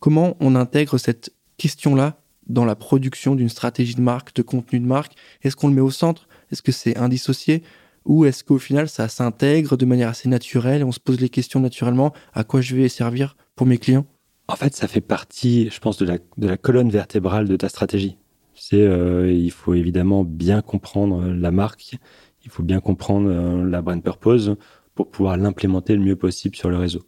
Comment 0.00 0.36
on 0.40 0.54
intègre 0.54 0.98
cette 0.98 1.32
question-là 1.56 2.20
dans 2.48 2.64
la 2.64 2.74
production 2.74 3.34
d'une 3.34 3.48
stratégie 3.48 3.94
de 3.94 4.00
marque, 4.00 4.34
de 4.34 4.42
contenu 4.42 4.80
de 4.80 4.86
marque? 4.86 5.14
Est-ce 5.42 5.56
qu'on 5.56 5.68
le 5.68 5.74
met 5.74 5.80
au 5.80 5.90
centre? 5.90 6.28
Est-ce 6.50 6.62
que 6.62 6.72
c'est 6.72 6.96
indissocié? 6.96 7.62
Ou 8.04 8.24
est-ce 8.24 8.44
qu'au 8.44 8.58
final, 8.58 8.88
ça 8.88 9.08
s'intègre 9.08 9.76
de 9.76 9.84
manière 9.84 10.08
assez 10.08 10.28
naturelle 10.28 10.82
et 10.82 10.84
on 10.84 10.92
se 10.92 11.00
pose 11.00 11.20
les 11.20 11.28
questions 11.28 11.60
naturellement 11.60 12.12
à 12.34 12.44
quoi 12.44 12.60
je 12.60 12.76
vais 12.76 12.88
servir 12.88 13.36
pour 13.56 13.66
mes 13.66 13.78
clients? 13.78 14.06
En 14.48 14.56
fait, 14.56 14.74
ça 14.74 14.86
fait 14.86 15.00
partie, 15.00 15.70
je 15.70 15.80
pense, 15.80 15.98
de 15.98 16.18
la, 16.38 16.56
colonne 16.56 16.90
vertébrale 16.90 17.48
de 17.48 17.56
ta 17.56 17.68
stratégie. 17.68 18.16
C'est, 18.54 18.80
euh, 18.80 19.30
il 19.30 19.50
faut 19.50 19.74
évidemment 19.74 20.24
bien 20.24 20.62
comprendre 20.62 21.26
la 21.26 21.50
marque, 21.50 21.98
il 22.44 22.50
faut 22.50 22.62
bien 22.62 22.80
comprendre 22.80 23.28
euh, 23.28 23.68
la 23.68 23.82
brand 23.82 24.02
purpose 24.02 24.52
pour 24.94 25.10
pouvoir 25.10 25.36
l'implémenter 25.36 25.94
le 25.94 26.02
mieux 26.02 26.16
possible 26.16 26.56
sur 26.56 26.70
le 26.70 26.76
réseau. 26.76 27.02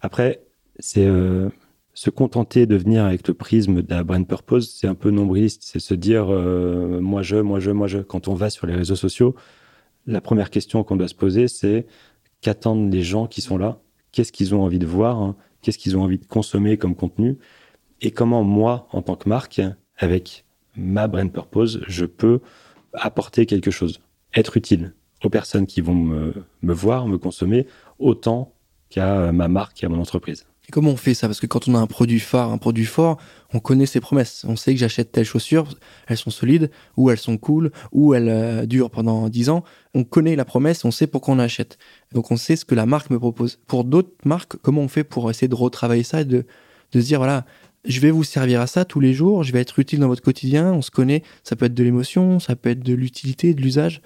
Après, 0.00 0.42
c'est 0.78 1.06
euh, 1.06 1.48
se 1.94 2.10
contenter 2.10 2.66
de 2.66 2.76
venir 2.76 3.04
avec 3.04 3.28
le 3.28 3.34
prisme 3.34 3.82
de 3.82 3.94
la 3.94 4.02
brand 4.02 4.26
purpose, 4.26 4.74
c'est 4.74 4.88
un 4.88 4.94
peu 4.94 5.10
nombriliste. 5.10 5.62
C'est 5.64 5.78
se 5.78 5.94
dire 5.94 6.26
euh, 6.30 7.00
moi 7.00 7.22
je, 7.22 7.36
moi 7.36 7.60
je, 7.60 7.70
moi 7.70 7.86
je. 7.86 7.98
Quand 7.98 8.28
on 8.28 8.34
va 8.34 8.50
sur 8.50 8.66
les 8.66 8.74
réseaux 8.74 8.96
sociaux, 8.96 9.34
la 10.06 10.20
première 10.20 10.50
question 10.50 10.82
qu'on 10.84 10.96
doit 10.96 11.08
se 11.08 11.14
poser, 11.14 11.48
c'est 11.48 11.86
qu'attendent 12.40 12.92
les 12.92 13.02
gens 13.02 13.26
qui 13.26 13.40
sont 13.40 13.58
là? 13.58 13.80
Qu'est-ce 14.10 14.32
qu'ils 14.32 14.54
ont 14.54 14.62
envie 14.62 14.80
de 14.80 14.86
voir 14.86 15.20
hein? 15.22 15.36
Qu'est-ce 15.62 15.78
qu'ils 15.78 15.96
ont 15.96 16.02
envie 16.02 16.18
de 16.18 16.26
consommer 16.26 16.76
comme 16.76 16.94
contenu 16.94 17.38
Et 18.00 18.10
comment 18.10 18.42
moi, 18.42 18.88
en 18.90 19.00
tant 19.02 19.16
que 19.16 19.28
marque, 19.28 19.60
avec 19.96 20.44
ma 20.76 21.06
brand 21.08 21.32
purpose, 21.32 21.80
je 21.86 22.04
peux 22.04 22.40
apporter 22.92 23.46
quelque 23.46 23.70
chose, 23.70 24.00
être 24.34 24.56
utile 24.56 24.94
aux 25.24 25.30
personnes 25.30 25.66
qui 25.66 25.80
vont 25.80 25.94
me, 25.94 26.34
me 26.62 26.72
voir, 26.72 27.06
me 27.06 27.16
consommer, 27.16 27.66
autant 27.98 28.52
qu'à 28.90 29.32
ma 29.32 29.48
marque 29.48 29.82
et 29.82 29.86
à 29.86 29.88
mon 29.88 30.00
entreprise. 30.00 30.46
Et 30.68 30.70
comment 30.70 30.90
on 30.90 30.96
fait 30.96 31.14
ça? 31.14 31.26
Parce 31.26 31.40
que 31.40 31.46
quand 31.46 31.66
on 31.66 31.74
a 31.74 31.78
un 31.78 31.86
produit 31.86 32.20
phare, 32.20 32.52
un 32.52 32.58
produit 32.58 32.84
fort, 32.84 33.18
on 33.52 33.58
connaît 33.58 33.86
ses 33.86 34.00
promesses. 34.00 34.44
On 34.46 34.54
sait 34.54 34.74
que 34.74 34.78
j'achète 34.78 35.10
telle 35.10 35.24
chaussure, 35.24 35.68
elles 36.06 36.16
sont 36.16 36.30
solides, 36.30 36.70
ou 36.96 37.10
elles 37.10 37.18
sont 37.18 37.36
cool, 37.36 37.72
ou 37.90 38.14
elles 38.14 38.28
euh, 38.28 38.66
durent 38.66 38.90
pendant 38.90 39.28
10 39.28 39.50
ans. 39.50 39.64
On 39.94 40.04
connaît 40.04 40.36
la 40.36 40.44
promesse, 40.44 40.84
on 40.84 40.92
sait 40.92 41.08
pourquoi 41.08 41.34
on 41.34 41.40
achète. 41.40 41.78
Donc 42.12 42.30
on 42.30 42.36
sait 42.36 42.54
ce 42.54 42.64
que 42.64 42.76
la 42.76 42.86
marque 42.86 43.10
me 43.10 43.18
propose. 43.18 43.58
Pour 43.66 43.84
d'autres 43.84 44.14
marques, 44.24 44.56
comment 44.62 44.82
on 44.82 44.88
fait 44.88 45.04
pour 45.04 45.28
essayer 45.30 45.48
de 45.48 45.54
retravailler 45.54 46.04
ça 46.04 46.20
et 46.20 46.24
de, 46.24 46.46
de 46.92 47.00
se 47.00 47.06
dire, 47.06 47.18
voilà, 47.18 47.44
je 47.84 47.98
vais 47.98 48.12
vous 48.12 48.24
servir 48.24 48.60
à 48.60 48.68
ça 48.68 48.84
tous 48.84 49.00
les 49.00 49.12
jours, 49.12 49.42
je 49.42 49.52
vais 49.52 49.60
être 49.60 49.78
utile 49.80 49.98
dans 49.98 50.08
votre 50.08 50.22
quotidien, 50.22 50.72
on 50.72 50.82
se 50.82 50.92
connaît, 50.92 51.22
ça 51.42 51.56
peut 51.56 51.64
être 51.64 51.74
de 51.74 51.82
l'émotion, 51.82 52.38
ça 52.38 52.54
peut 52.54 52.70
être 52.70 52.84
de 52.84 52.94
l'utilité, 52.94 53.54
de 53.54 53.60
l'usage. 53.60 54.00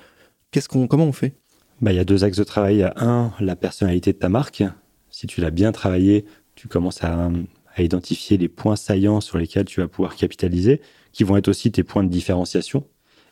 Qu'est-ce 0.51 0.69
qu'on, 0.71 0.87
comment 0.87 1.05
on 1.05 1.13
fait? 1.13 1.35
Bah, 1.83 1.93
il 1.93 1.97
y 1.97 2.01
a 2.01 2.05
deux 2.05 2.25
axes 2.25 2.39
de 2.39 2.45
travail. 2.45 2.77
Il 2.77 2.79
y 2.79 2.83
a 2.83 2.95
un, 2.97 3.33
la 3.41 3.57
personnalité 3.57 4.13
de 4.13 4.19
ta 4.19 4.29
marque. 4.29 4.63
Si 5.11 5.27
tu 5.27 5.41
l'as 5.41 5.51
bien 5.51 5.73
travaillé, 5.73 6.25
tu 6.57 6.69
commences 6.69 7.05
à, 7.05 7.31
identifier 7.79 8.39
les 8.39 8.49
points 8.49 8.75
saillants 8.75 9.21
sur 9.21 9.37
lesquels 9.37 9.67
tu 9.67 9.81
vas 9.81 9.87
pouvoir 9.89 10.17
capitaliser, 10.17 10.81
qui 11.13 11.25
vont 11.25 11.37
être 11.37 11.49
aussi 11.49 11.71
tes 11.71 11.85
points 11.85 12.03
de 12.03 12.09
différenciation. 12.09 12.85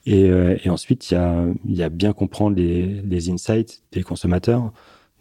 Et, 0.04 0.28
euh, 0.28 0.56
ensuite, 0.66 1.10
il 1.10 1.14
y 1.64 1.82
a, 1.82 1.88
bien 1.88 2.12
comprendre 2.12 2.54
les, 2.54 3.30
insights 3.30 3.82
des 3.90 4.02
consommateurs. 4.02 4.70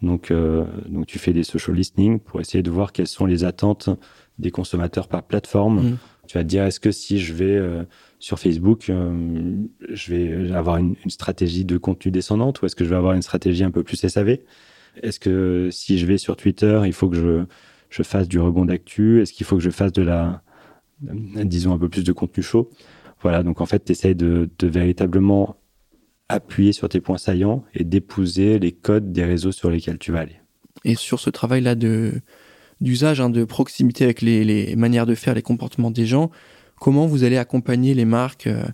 Donc, 0.02 0.30
euh, 0.30 0.66
donc, 0.88 1.06
tu 1.06 1.18
fais 1.18 1.32
des 1.32 1.42
social 1.42 1.74
listening 1.74 2.20
pour 2.20 2.42
essayer 2.42 2.62
de 2.62 2.70
voir 2.70 2.92
quelles 2.92 3.06
sont 3.06 3.24
les 3.24 3.44
attentes 3.44 3.88
des 4.38 4.50
consommateurs 4.50 5.08
par 5.08 5.22
plateforme, 5.22 5.80
mmh. 5.80 5.98
Tu 6.26 6.38
vas 6.38 6.42
te 6.42 6.48
dire, 6.48 6.64
est-ce 6.64 6.80
que 6.80 6.90
si 6.90 7.18
je 7.18 7.34
vais 7.34 7.60
sur 8.18 8.38
Facebook, 8.38 8.90
je 8.90 10.14
vais 10.14 10.52
avoir 10.54 10.78
une, 10.78 10.96
stratégie 11.08 11.66
de 11.66 11.76
contenu 11.76 12.10
descendante 12.10 12.62
ou 12.62 12.66
est-ce 12.66 12.74
que 12.74 12.82
je 12.82 12.88
vais 12.88 12.96
avoir 12.96 13.12
une 13.12 13.20
stratégie 13.20 13.62
un 13.62 13.70
peu 13.70 13.82
plus 13.82 13.96
SAV 13.96 14.38
Est-ce 15.02 15.20
que 15.20 15.68
si 15.70 15.98
je 15.98 16.06
vais 16.06 16.16
sur 16.16 16.34
Twitter, 16.38 16.80
il 16.86 16.94
faut 16.94 17.10
que 17.10 17.16
je, 17.16 17.44
je 17.94 18.02
fasse 18.02 18.26
du 18.26 18.40
rebond 18.40 18.64
d'actu? 18.64 19.22
Est-ce 19.22 19.32
qu'il 19.32 19.46
faut 19.46 19.56
que 19.56 19.62
je 19.62 19.70
fasse 19.70 19.92
de 19.92 20.02
la, 20.02 20.42
disons, 21.00 21.72
un 21.72 21.78
peu 21.78 21.88
plus 21.88 22.02
de 22.02 22.12
contenu 22.12 22.42
chaud? 22.42 22.70
Voilà, 23.22 23.44
donc 23.44 23.60
en 23.60 23.66
fait, 23.66 23.84
tu 23.84 23.92
essayes 23.92 24.16
de, 24.16 24.50
véritablement 24.62 25.56
appuyer 26.28 26.72
sur 26.72 26.88
tes 26.88 27.00
points 27.00 27.18
saillants 27.18 27.62
et 27.72 27.84
d'épouser 27.84 28.58
les 28.58 28.72
codes 28.72 29.12
des 29.12 29.24
réseaux 29.24 29.52
sur 29.52 29.70
lesquels 29.70 29.98
tu 29.98 30.10
vas 30.10 30.20
aller. 30.20 30.40
Et 30.84 30.96
sur 30.96 31.20
ce 31.20 31.30
travail-là 31.30 31.76
de 31.76 32.20
d'usage, 32.80 33.20
hein, 33.20 33.30
de 33.30 33.44
proximité 33.44 34.02
avec 34.02 34.20
les, 34.20 34.74
manières 34.74 35.06
de 35.06 35.14
faire, 35.14 35.34
les 35.34 35.42
comportements 35.42 35.92
des 35.92 36.06
gens, 36.06 36.30
comment 36.80 37.06
vous 37.06 37.22
allez 37.22 37.36
accompagner 37.36 37.94
les 37.94 38.04
marques 38.04 38.48
euh, 38.48 38.64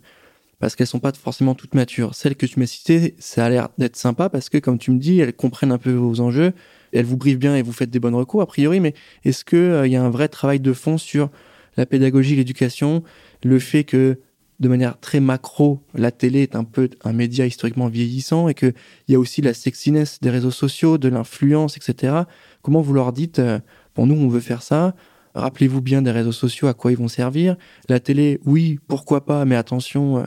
parce 0.59 0.75
qu'elles 0.75 0.87
sont 0.87 1.01
pas 1.01 1.13
forcément 1.13 1.55
toutes 1.55 1.75
matures? 1.75 2.15
Celles 2.15 2.35
que 2.35 2.47
tu 2.47 2.59
m'as 2.59 2.67
citées, 2.67 3.15
ça 3.19 3.45
a 3.45 3.51
l'air 3.51 3.69
d'être 3.77 3.97
sympa 3.97 4.31
parce 4.31 4.49
que, 4.49 4.57
comme 4.57 4.79
tu 4.79 4.91
me 4.91 4.99
dis, 4.99 5.21
elles 5.21 5.35
comprennent 5.35 5.73
un 5.73 5.79
peu 5.79 5.93
vos 5.93 6.21
enjeux, 6.21 6.55
elles 6.93 7.05
vous 7.05 7.17
briefent 7.17 7.39
bien 7.39 7.57
et 7.57 7.63
vous 7.63 7.73
faites 7.73 7.91
des 7.91 8.01
bonnes 8.01 8.15
recours 8.15 8.43
a 8.43 8.47
priori. 8.47 8.81
Mais 8.81 8.95
est-ce 9.25 9.45
que 9.45 9.57
euh, 9.57 9.87
y 9.87 9.97
a 9.97 10.03
un 10.03 10.11
vrai 10.11 10.29
travail 10.29 10.61
de 10.61 10.73
fond 10.73 10.99
sur 10.99 11.31
la 11.77 11.87
pédagogie, 11.87 12.37
l'éducation, 12.37 13.03
le 13.45 13.59
fait 13.59 13.85
que 13.85 14.19
de 14.61 14.69
manière 14.69 15.01
très 15.01 15.21
macro, 15.21 15.81
la 15.95 16.11
télé 16.11 16.43
est 16.43 16.55
un 16.55 16.65
peu 16.65 16.91
un 17.03 17.15
média 17.15 17.47
historiquement 17.47 17.89
vieillissant 17.89 18.49
et 18.49 18.55
qu'il 18.55 18.75
y 19.09 19.15
a 19.15 19.19
aussi 19.19 19.41
la 19.41 19.55
sexiness 19.55 20.21
des 20.21 20.29
réseaux 20.29 20.51
sociaux, 20.51 20.99
de 20.99 21.09
l'influence, 21.09 21.79
etc. 21.79 22.25
Comment 22.61 22.83
vous 22.83 22.93
leur 22.93 23.13
dites, 23.13 23.39
euh, 23.39 23.59
bon, 23.97 24.07
nous, 24.07 24.15
on 24.15 24.29
veut 24.29 24.41
faire 24.41 24.63
ça, 24.63 24.95
rappelez-vous 25.35 25.81
bien 25.81 26.03
des 26.03 26.11
réseaux 26.11 26.33
sociaux, 26.33 26.69
à 26.69 26.75
quoi 26.75 26.93
ils 26.93 26.99
vont 26.99 27.09
servir. 27.09 27.57
La 27.89 28.01
télé, 28.01 28.39
oui, 28.45 28.79
pourquoi 28.87 29.25
pas, 29.25 29.47
mais 29.47 29.57
attention 29.57 30.19
euh, 30.19 30.25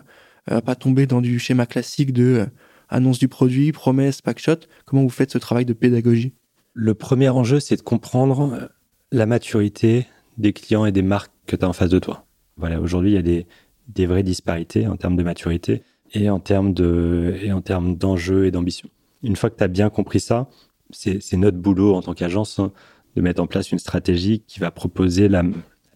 à 0.48 0.62
pas 0.62 0.76
tomber 0.76 1.06
dans 1.06 1.22
du 1.22 1.38
schéma 1.38 1.68
classique 1.68 2.12
de 2.12 2.24
euh, 2.24 2.46
annonce 2.90 3.20
du 3.20 3.28
produit, 3.28 3.72
promesse, 3.72 4.22
packshot. 4.22 4.62
Comment 4.86 5.04
vous 5.04 5.10
faites 5.10 5.32
ce 5.32 5.38
travail 5.38 5.66
de 5.66 5.74
pédagogie? 5.74 6.34
Le 6.74 6.96
premier 6.96 7.30
enjeu, 7.30 7.60
c'est 7.60 7.76
de 7.76 7.82
comprendre 7.82 8.70
la 9.12 9.28
maturité 9.28 10.08
des 10.38 10.54
clients 10.54 10.86
et 10.86 10.92
des 10.92 11.04
marques 11.04 11.32
que 11.46 11.56
tu 11.56 11.64
as 11.64 11.70
en 11.70 11.74
face 11.74 11.90
de 11.90 12.00
toi. 12.00 12.26
Voilà, 12.58 12.82
aujourd'hui, 12.82 13.12
il 13.12 13.14
y 13.14 13.18
a 13.18 13.22
des, 13.22 14.06
vraies 14.08 14.24
disparités 14.24 14.88
en 14.88 14.98
termes 14.98 15.16
de 15.16 15.22
maturité 15.22 15.84
et 16.14 16.32
en 16.32 16.40
termes 16.40 16.74
d'enjeux 16.74 18.46
et 18.46 18.52
d'ambition. 18.52 18.90
Une 19.22 19.36
fois 19.36 19.52
que 19.52 19.58
tu 19.58 19.64
as 19.64 19.68
bien 19.68 19.90
compris 19.90 20.20
ça, 20.20 20.50
c'est 20.92 21.38
notre 21.38 21.58
boulot 21.58 21.94
en 21.94 22.02
tant 22.02 22.14
qu'agence 22.14 22.58
hein, 22.60 22.72
de 23.16 23.22
mettre 23.22 23.42
en 23.42 23.48
place 23.48 23.72
une 23.72 23.80
stratégie 23.80 24.44
qui 24.48 24.60
va 24.60 24.72
proposer 24.72 25.28
la, 25.28 25.44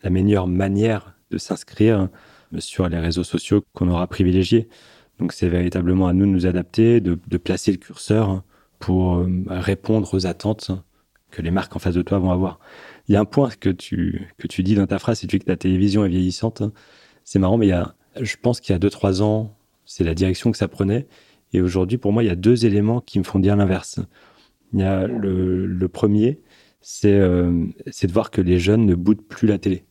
meilleure 0.10 0.48
manière 0.48 1.16
de 1.32 1.38
s'inscrire 1.38 2.08
sur 2.60 2.88
les 2.88 3.00
réseaux 3.00 3.24
sociaux 3.24 3.64
qu'on 3.74 3.90
aura 3.90 4.08
privilégiés. 4.08 4.70
Donc 5.20 5.34
c'est 5.34 5.50
véritablement 5.50 6.08
à 6.08 6.14
nous 6.14 6.26
de 6.26 6.32
nous 6.32 6.46
adapter, 6.46 7.02
de, 7.02 7.20
de 7.28 7.38
placer 7.38 7.72
le 7.72 7.78
curseur 7.78 8.44
pour 8.80 9.18
euh, 9.18 9.28
répondre 9.48 10.14
aux 10.14 10.26
attentes 10.26 10.72
que 11.32 11.42
les 11.42 11.52
marques 11.52 11.76
en 11.76 11.80
face 11.80 11.96
de 11.96 12.02
toi 12.02 12.20
vont 12.20 12.32
avoir. 12.32 12.60
Il 13.08 13.14
y 13.14 13.16
a 13.16 13.20
un 13.20 13.26
point 13.26 13.50
que 13.60 13.70
tu, 13.70 14.28
que 14.38 14.48
tu 14.48 14.64
dis 14.64 14.76
dans 14.76 14.88
ta 14.88 15.00
phrase, 15.00 15.20
c'est 15.20 15.28
que 15.28 15.38
ta 15.38 15.58
télévision 15.58 16.06
est 16.06 16.10
vieillissante. 16.10 16.64
C'est 17.24 17.40
marrant, 17.40 17.58
mais 17.58 17.68
il 17.68 17.70
y 17.70 17.74
a, 17.74 17.96
je 18.20 18.36
pense 18.42 18.60
qu'il 18.62 18.74
y 18.74 18.76
a 18.76 18.80
deux, 18.80 18.90
trois 18.90 19.22
ans, 19.22 19.56
c'est 19.86 20.04
la 20.04 20.14
direction 20.14 20.52
que 20.52 20.58
ça 20.58 20.68
prenait. 20.68 21.08
Et 21.54 21.62
aujourd'hui, 21.62 21.98
pour 21.98 22.12
moi, 22.12 22.24
il 22.24 22.28
y 22.28 22.32
a 22.32 22.36
deux 22.36 22.66
éléments 22.66 23.02
qui 23.02 23.20
me 23.20 23.24
font 23.24 23.40
dire 23.40 23.56
l'inverse. 23.56 24.00
Il 24.74 24.80
y 24.80 24.84
a 24.84 25.08
le, 25.08 25.88
premier, 25.88 26.42
euh, 27.06 27.66
c'est 27.90 28.08
de 28.08 28.12
voir 28.12 28.32
que 28.32 28.42
les 28.42 28.60
jeunes 28.60 28.86
ne 28.86 28.96
boudent 28.96 29.24
plus 29.24 29.48
la 29.48 29.58
télé. 29.58 29.86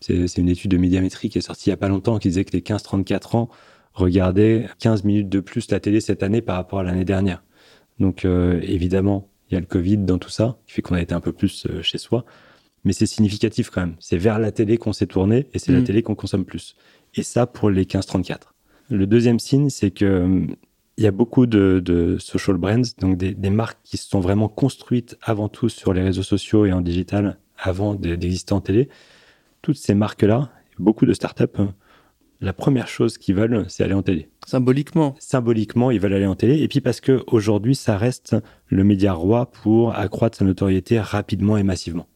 C'est 0.00 0.38
une 0.38 0.48
étude 0.48 0.72
de 0.72 0.78
médiamétrie 0.78 1.30
qui 1.30 1.38
est 1.38 1.42
sortie 1.42 1.68
il 1.68 1.70
y 1.70 1.74
a 1.74 1.76
pas 1.76 1.88
longtemps 1.88 2.18
qui 2.18 2.28
disait 2.28 2.44
que 2.44 2.52
les 2.52 2.60
15-34 2.60 3.36
ans 3.36 3.48
regardaient 3.92 4.66
15 4.80 5.04
minutes 5.04 5.28
de 5.28 5.38
plus 5.38 5.70
la 5.70 5.78
télé 5.78 6.00
cette 6.00 6.24
année 6.24 6.42
par 6.42 6.56
rapport 6.56 6.80
à 6.80 6.82
l'année 6.82 7.04
dernière. 7.04 7.44
Donc 7.98 8.24
euh, 8.24 8.60
évidemment, 8.62 9.28
il 9.50 9.54
y 9.54 9.56
a 9.56 9.60
le 9.60 9.66
Covid 9.66 9.98
dans 9.98 10.18
tout 10.18 10.30
ça, 10.30 10.58
qui 10.66 10.74
fait 10.74 10.82
qu'on 10.82 10.94
a 10.94 11.02
été 11.02 11.14
un 11.14 11.20
peu 11.20 11.32
plus 11.32 11.66
euh, 11.66 11.82
chez 11.82 11.98
soi 11.98 12.24
mais 12.84 12.92
c'est 12.92 13.06
significatif 13.06 13.70
quand 13.70 13.80
même. 13.80 13.94
C'est 14.00 14.16
vers 14.16 14.38
la 14.38 14.50
télé 14.52 14.76
qu'on 14.76 14.92
s'est 14.92 15.06
tourné 15.06 15.46
et 15.52 15.58
c'est 15.58 15.72
la 15.72 15.80
mm. 15.80 15.84
télé 15.84 16.02
qu'on 16.02 16.14
consomme 16.14 16.44
plus. 16.44 16.76
Et 17.14 17.22
ça 17.22 17.46
pour 17.46 17.70
les 17.70 17.84
15-34. 17.84 18.38
Le 18.90 19.06
deuxième 19.06 19.38
signe, 19.38 19.70
c'est 19.70 19.90
que 19.90 20.22
hum, 20.22 20.56
il 20.98 21.04
y 21.04 21.06
a 21.06 21.10
beaucoup 21.10 21.46
de, 21.46 22.16
social 22.20 22.56
brands, 22.56 22.82
donc 23.00 23.16
des, 23.16 23.50
marques 23.50 23.78
qui 23.82 23.96
se 23.96 24.08
sont 24.08 24.20
vraiment 24.20 24.48
construites 24.48 25.16
avant 25.22 25.48
tout 25.48 25.70
sur 25.70 25.94
les 25.94 26.02
réseaux 26.02 26.22
sociaux 26.22 26.66
et 26.66 26.72
en 26.72 26.82
digital 26.82 27.38
avant 27.56 27.94
d'exister 27.94 28.52
en 28.52 28.60
télé. 28.60 28.90
Toutes 29.62 29.78
ces 29.78 29.94
marques-là, 29.94 30.50
beaucoup 30.78 31.06
de 31.06 31.14
startups, 31.14 31.44
hein, 31.56 31.74
la 32.42 32.52
première 32.52 32.88
chose 32.88 33.18
qu'ils 33.18 33.36
veulent, 33.36 33.64
c'est 33.68 33.84
aller 33.84 33.94
en 33.94 34.02
télé. 34.02 34.28
Symboliquement. 34.46 35.14
Symboliquement, 35.20 35.92
ils 35.92 36.00
veulent 36.00 36.12
aller 36.12 36.26
en 36.26 36.34
télé. 36.34 36.60
Et 36.60 36.68
puis 36.68 36.80
parce 36.80 37.00
que 37.00 37.22
aujourd'hui, 37.28 37.76
ça 37.76 37.96
reste 37.96 38.36
le 38.66 38.82
média 38.82 39.12
roi 39.12 39.50
pour 39.50 39.94
accroître 39.94 40.36
sa 40.36 40.44
notoriété 40.44 40.98
rapidement 40.98 41.56
et 41.56 41.62
massivement. 41.62 42.08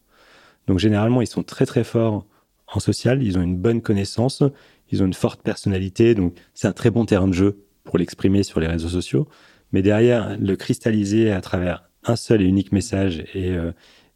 Donc 0.66 0.80
généralement, 0.80 1.22
ils 1.22 1.28
sont 1.28 1.44
très 1.44 1.64
très 1.64 1.84
forts 1.84 2.26
en 2.66 2.80
social, 2.80 3.22
ils 3.22 3.38
ont 3.38 3.42
une 3.42 3.56
bonne 3.56 3.80
connaissance, 3.80 4.42
ils 4.90 5.00
ont 5.02 5.06
une 5.06 5.14
forte 5.14 5.42
personnalité, 5.42 6.16
donc 6.16 6.34
c'est 6.54 6.66
un 6.66 6.72
très 6.72 6.90
bon 6.90 7.04
terrain 7.04 7.28
de 7.28 7.32
jeu 7.32 7.64
pour 7.84 7.96
l'exprimer 7.96 8.42
sur 8.42 8.58
les 8.58 8.66
réseaux 8.66 8.88
sociaux. 8.88 9.28
Mais 9.70 9.82
derrière, 9.82 10.36
le 10.40 10.56
cristalliser 10.56 11.30
à 11.30 11.40
travers 11.40 11.88
un 12.04 12.16
seul 12.16 12.42
et 12.42 12.46
unique 12.46 12.72
message 12.72 13.24
et, 13.34 13.52
euh, 13.52 13.70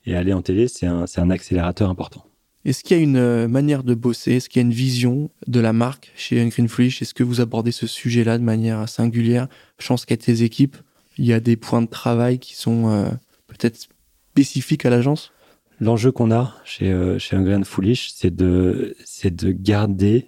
et 0.07 0.17
aller 0.17 0.33
en 0.33 0.43
télé, 0.43 0.67
c'est 0.67 0.87
un, 0.87 1.05
un, 1.17 1.31
accélérateur 1.31 1.89
important. 1.89 2.25
Est-ce 2.65 2.85
qu'il 2.85 2.97
y 2.97 3.01
a 3.01 3.03
une 3.03 3.17
euh, 3.17 3.49
manière 3.49 3.85
de 3.85 3.95
bosser? 3.95 4.33
Est-ce 4.33 4.49
qu'il 4.51 4.61
y 4.61 4.65
a 4.65 4.67
une 4.67 4.75
vision 4.75 5.31
de 5.47 5.61
la 5.61 5.73
marque 5.73 6.13
chez 6.15 6.47
Greenfish 6.47 7.01
Est-ce 7.01 7.15
que 7.15 7.23
vous 7.23 7.41
abordez 7.41 7.73
ce 7.73 7.87
sujet-là 7.87 8.37
de 8.37 8.45
manière 8.45 8.87
singulière? 8.89 9.49
Je 9.79 9.87
pense 9.87 10.05
qu'à 10.05 10.19
tes 10.19 10.43
équipes, 10.43 10.77
il 11.17 11.25
y 11.25 11.33
a 11.33 11.41
des 11.41 11.57
points 11.57 11.81
de 11.81 11.89
travail 11.89 12.39
qui 12.39 12.55
sont 12.55 12.91
euh, 12.91 13.09
peut-être 13.47 13.89
spécifiques 14.33 14.85
à 14.85 14.91
l'agence? 14.91 15.33
L'enjeu 15.81 16.13
qu'on 16.13 16.31
a 16.31 16.55
chez, 16.65 16.93
euh, 16.93 17.19
chez 17.19 17.39
Foolish, 17.65 18.11
c'est 18.15 18.35
de, 18.35 18.95
de 19.25 19.53
garder 19.53 20.27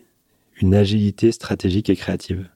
une 0.61 0.75
agilité 0.75 1.33
stratégique 1.33 1.91
et 1.91 1.97
créative. 1.97 2.49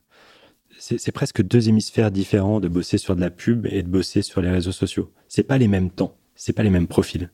C'est 0.79 1.11
presque 1.11 1.41
deux 1.41 1.69
hémisphères 1.69 2.11
différents 2.11 2.59
de 2.59 2.67
bosser 2.67 2.97
sur 2.97 3.15
de 3.15 3.21
la 3.21 3.31
pub 3.31 3.65
et 3.65 3.81
de 3.81 3.87
bosser 3.87 4.21
sur 4.21 4.41
les 4.41 4.49
réseaux 4.49 4.71
sociaux. 4.71 5.11
C'est 5.27 5.43
pas 5.43 5.57
les 5.57 5.67
mêmes 5.67 5.89
temps, 5.89 6.15
c'est 6.35 6.53
pas 6.53 6.63
les 6.63 6.69
mêmes 6.69 6.87
profils. 6.87 7.31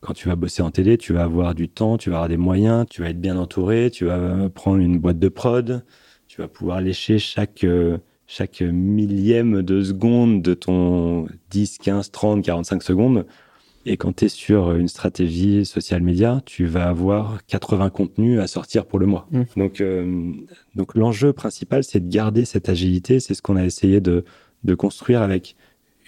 Quand 0.00 0.12
tu 0.12 0.28
vas 0.28 0.36
bosser 0.36 0.62
en 0.62 0.70
télé, 0.70 0.98
tu 0.98 1.12
vas 1.12 1.24
avoir 1.24 1.54
du 1.54 1.68
temps, 1.68 1.98
tu 1.98 2.10
vas 2.10 2.16
avoir 2.16 2.28
des 2.28 2.36
moyens, 2.36 2.86
tu 2.88 3.02
vas 3.02 3.10
être 3.10 3.20
bien 3.20 3.36
entouré, 3.36 3.90
tu 3.90 4.04
vas 4.04 4.48
prendre 4.50 4.78
une 4.78 4.98
boîte 4.98 5.18
de 5.18 5.28
prod, 5.28 5.84
tu 6.26 6.40
vas 6.40 6.48
pouvoir 6.48 6.80
lécher 6.80 7.18
chaque, 7.18 7.64
euh, 7.64 7.98
chaque 8.26 8.60
millième 8.60 9.62
de 9.62 9.82
seconde 9.82 10.42
de 10.42 10.54
ton 10.54 11.26
10, 11.50 11.78
15, 11.78 12.10
30, 12.10 12.44
45 12.44 12.82
secondes 12.82 13.24
et 13.88 13.96
quand 13.96 14.14
tu 14.14 14.26
es 14.26 14.28
sur 14.28 14.72
une 14.72 14.88
stratégie 14.88 15.64
social 15.64 16.02
média, 16.02 16.42
tu 16.44 16.66
vas 16.66 16.88
avoir 16.88 17.44
80 17.46 17.88
contenus 17.88 18.38
à 18.38 18.46
sortir 18.46 18.84
pour 18.84 18.98
le 18.98 19.06
mois. 19.06 19.26
Mmh. 19.30 19.42
Donc, 19.56 19.80
euh, 19.80 20.32
donc 20.74 20.94
l'enjeu 20.94 21.32
principal, 21.32 21.82
c'est 21.84 22.00
de 22.00 22.12
garder 22.12 22.44
cette 22.44 22.68
agilité. 22.68 23.18
C'est 23.18 23.32
ce 23.32 23.40
qu'on 23.40 23.56
a 23.56 23.64
essayé 23.64 24.02
de, 24.02 24.26
de 24.64 24.74
construire 24.74 25.22
avec 25.22 25.56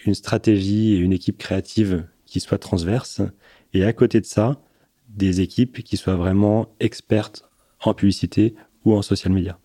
une 0.05 0.15
stratégie 0.15 0.95
et 0.95 0.99
une 0.99 1.15
équipe 1.15 1.39
créative 1.39 2.05
qui 2.27 2.41
soit 2.41 2.59
transverse. 2.59 3.23
Et 3.73 3.85
à 3.85 3.93
côté 3.93 4.21
de 4.21 4.27
ça, 4.27 4.61
des 5.09 5.41
équipes 5.41 5.83
qui 5.83 5.97
soient 5.97 6.17
vraiment 6.17 6.69
expertes 6.81 7.49
en 7.85 7.95
publicité 7.95 8.55
ou 8.85 8.95
en 8.95 9.03
social 9.03 9.33
media. 9.33 9.59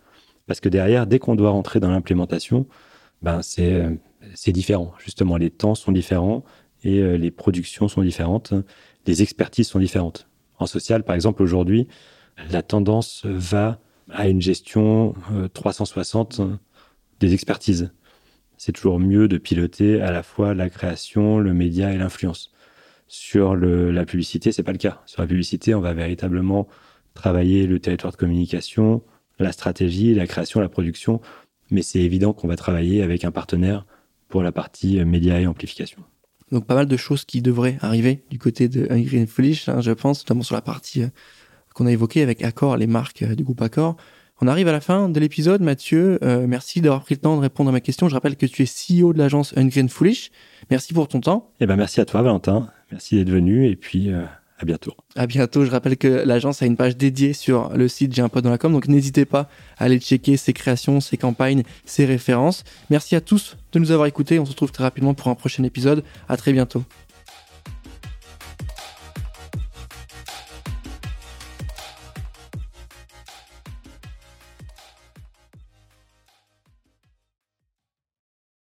Parce 0.48 0.60
que 0.60 0.70
derrière, 0.70 1.08
dès 1.08 1.20
qu'on 1.20 1.36
doit 1.36 1.50
rentrer 1.50 1.80
dans 1.80 1.90
l'implémentation, 1.90 2.68
ben 3.22 3.42
c'est 3.42 4.52
différent. 4.52 4.94
Justement, 5.04 5.38
les 5.38 5.50
temps 5.50 5.76
sont 5.76 5.92
différents 5.92 6.44
et 6.84 7.00
euh, 7.00 7.18
les 7.18 7.32
productions 7.32 7.88
sont 7.88 8.04
différentes, 8.04 8.54
les 9.08 9.22
expertises 9.22 9.68
sont 9.68 9.80
différentes. 9.80 10.28
En 10.60 10.68
social, 10.68 11.04
par 11.04 11.16
exemple, 11.16 11.42
aujourd'hui, 11.42 11.88
la 12.52 12.62
tendance 12.62 13.26
va 13.26 13.80
à 14.12 14.28
une 14.28 14.42
gestion 14.42 15.16
360 15.54 16.40
euh, 16.40 16.56
des 17.20 17.34
expertises. 17.34 17.92
C'est 18.58 18.72
toujours 18.72 19.00
mieux 19.00 19.28
de 19.28 19.38
piloter 19.38 20.02
à 20.02 20.12
la 20.12 20.24
fois 20.24 20.54
la 20.54 20.70
création, 20.70 21.40
le 21.40 21.54
média 21.54 21.92
et 21.92 21.98
l'influence. 21.98 22.52
Sur 23.08 23.56
la 23.56 24.06
publicité, 24.06 24.52
c'est 24.52 24.64
pas 24.64 24.72
le 24.72 24.78
cas. 24.78 25.02
Sur 25.06 25.22
la 25.22 25.28
publicité, 25.28 25.76
on 25.76 25.82
va 25.82 25.94
véritablement 25.94 26.68
travailler 27.14 27.68
le 27.68 27.80
territoire 27.80 28.12
de 28.12 28.18
communication, 28.18 29.04
la 29.40 29.52
stratégie, 29.52 30.14
la 30.14 30.28
création, 30.28 30.60
la 30.60 30.70
production, 30.70 31.22
mais 31.72 31.82
c'est 31.82 32.00
évident 32.00 32.34
qu'on 32.34 32.48
va 32.48 32.56
travailler 32.56 33.02
avec 33.02 33.26
un 33.26 33.32
partenaire 33.32 33.86
pour 34.28 34.44
la 34.44 34.52
partie 34.52 35.00
euh, 35.00 35.06
média 35.06 35.40
et 35.40 35.48
amplification. 35.48 36.04
Donc 36.52 36.66
pas 36.66 36.76
mal 36.76 36.88
de 36.88 36.98
choses 36.98 37.26
qui 37.26 37.42
devraient 37.42 37.78
arriver 37.82 38.24
du 38.30 38.38
côté 38.38 38.68
de 38.68 38.86
Green 38.86 39.28
hein, 39.68 39.82
je 39.82 39.92
pense, 39.92 40.24
notamment 40.24 40.44
sur 40.44 40.56
la 40.56 40.62
partie 40.62 41.04
euh, 41.04 41.08
qu'on 41.74 41.86
a 41.86 41.92
évoquée 41.92 42.22
avec 42.22 42.44
Accor, 42.44 42.78
les 42.78 42.88
marques 42.88 43.24
euh, 43.24 43.36
du 43.36 43.44
groupe 43.44 43.62
Accor. 43.62 43.98
On 44.42 44.48
arrive 44.48 44.68
à 44.68 44.74
la 44.74 44.82
fin 44.82 45.08
de 45.08 45.20
l'épisode, 45.20 45.62
Mathieu. 45.62 46.20
Euh, 46.22 46.46
merci 46.46 46.82
d'avoir 46.82 47.04
pris 47.04 47.16
le 47.16 47.22
temps 47.22 47.38
de 47.38 47.42
répondre 47.42 47.70
à 47.70 47.74
ma 47.74 47.80
question. 47.80 48.10
Je 48.10 48.14
rappelle 48.14 48.36
que 48.36 48.46
tu 48.46 48.64
es 48.64 48.66
CEO 48.66 49.14
de 49.14 49.18
l'agence 49.18 49.54
Ungreen 49.56 49.88
Foolish. 49.88 50.30
Merci 50.70 50.94
pour 50.94 51.08
ton 51.08 51.22
temps. 51.22 51.52
Eh 51.62 51.66
ben 51.66 51.78
merci 51.78 52.02
à 52.02 52.06
toi, 52.06 52.22
Valentin. 52.22 52.70
Merci 52.92 53.16
d'être 53.16 53.30
venu 53.30 53.68
et 53.68 53.78
puis 53.78 54.12
À 54.60 54.66
bientôt. 54.66 54.94
À 55.16 55.26
bientôt. 55.28 55.66
Je 55.66 55.72
rappelle 55.72 55.98
que 55.98 56.08
l'agence 56.08 56.62
a 56.62 56.66
une 56.66 56.76
page 56.76 56.98
dédiée 56.98 57.34
sur 57.34 57.70
le 57.76 57.88
site 57.88 58.14
J'ai 58.14 58.22
un 58.22 58.30
pote 58.30 58.44
dans 58.44 58.52
la 58.52 58.58
com, 58.58 58.72
donc 58.72 58.88
n'hésitez 58.88 59.26
pas 59.26 59.50
à 59.78 59.86
aller 59.86 60.00
checker 60.00 60.38
ses 60.38 60.54
créations, 60.54 61.00
ses 61.02 61.18
campagnes, 61.18 61.64
ses 61.86 62.06
références. 62.06 62.64
Merci 62.90 63.16
à 63.16 63.22
tous 63.22 63.58
de 63.72 63.80
nous 63.80 63.92
avoir 63.92 64.08
écoutés. 64.08 64.40
On 64.40 64.46
se 64.46 64.52
retrouve 64.52 64.72
très 64.72 64.84
rapidement 64.84 65.14
pour 65.14 65.30
un 65.30 65.36
prochain 65.36 65.64
épisode. 65.64 66.04
À 66.30 66.38
très 66.38 66.54
bientôt. 66.54 66.84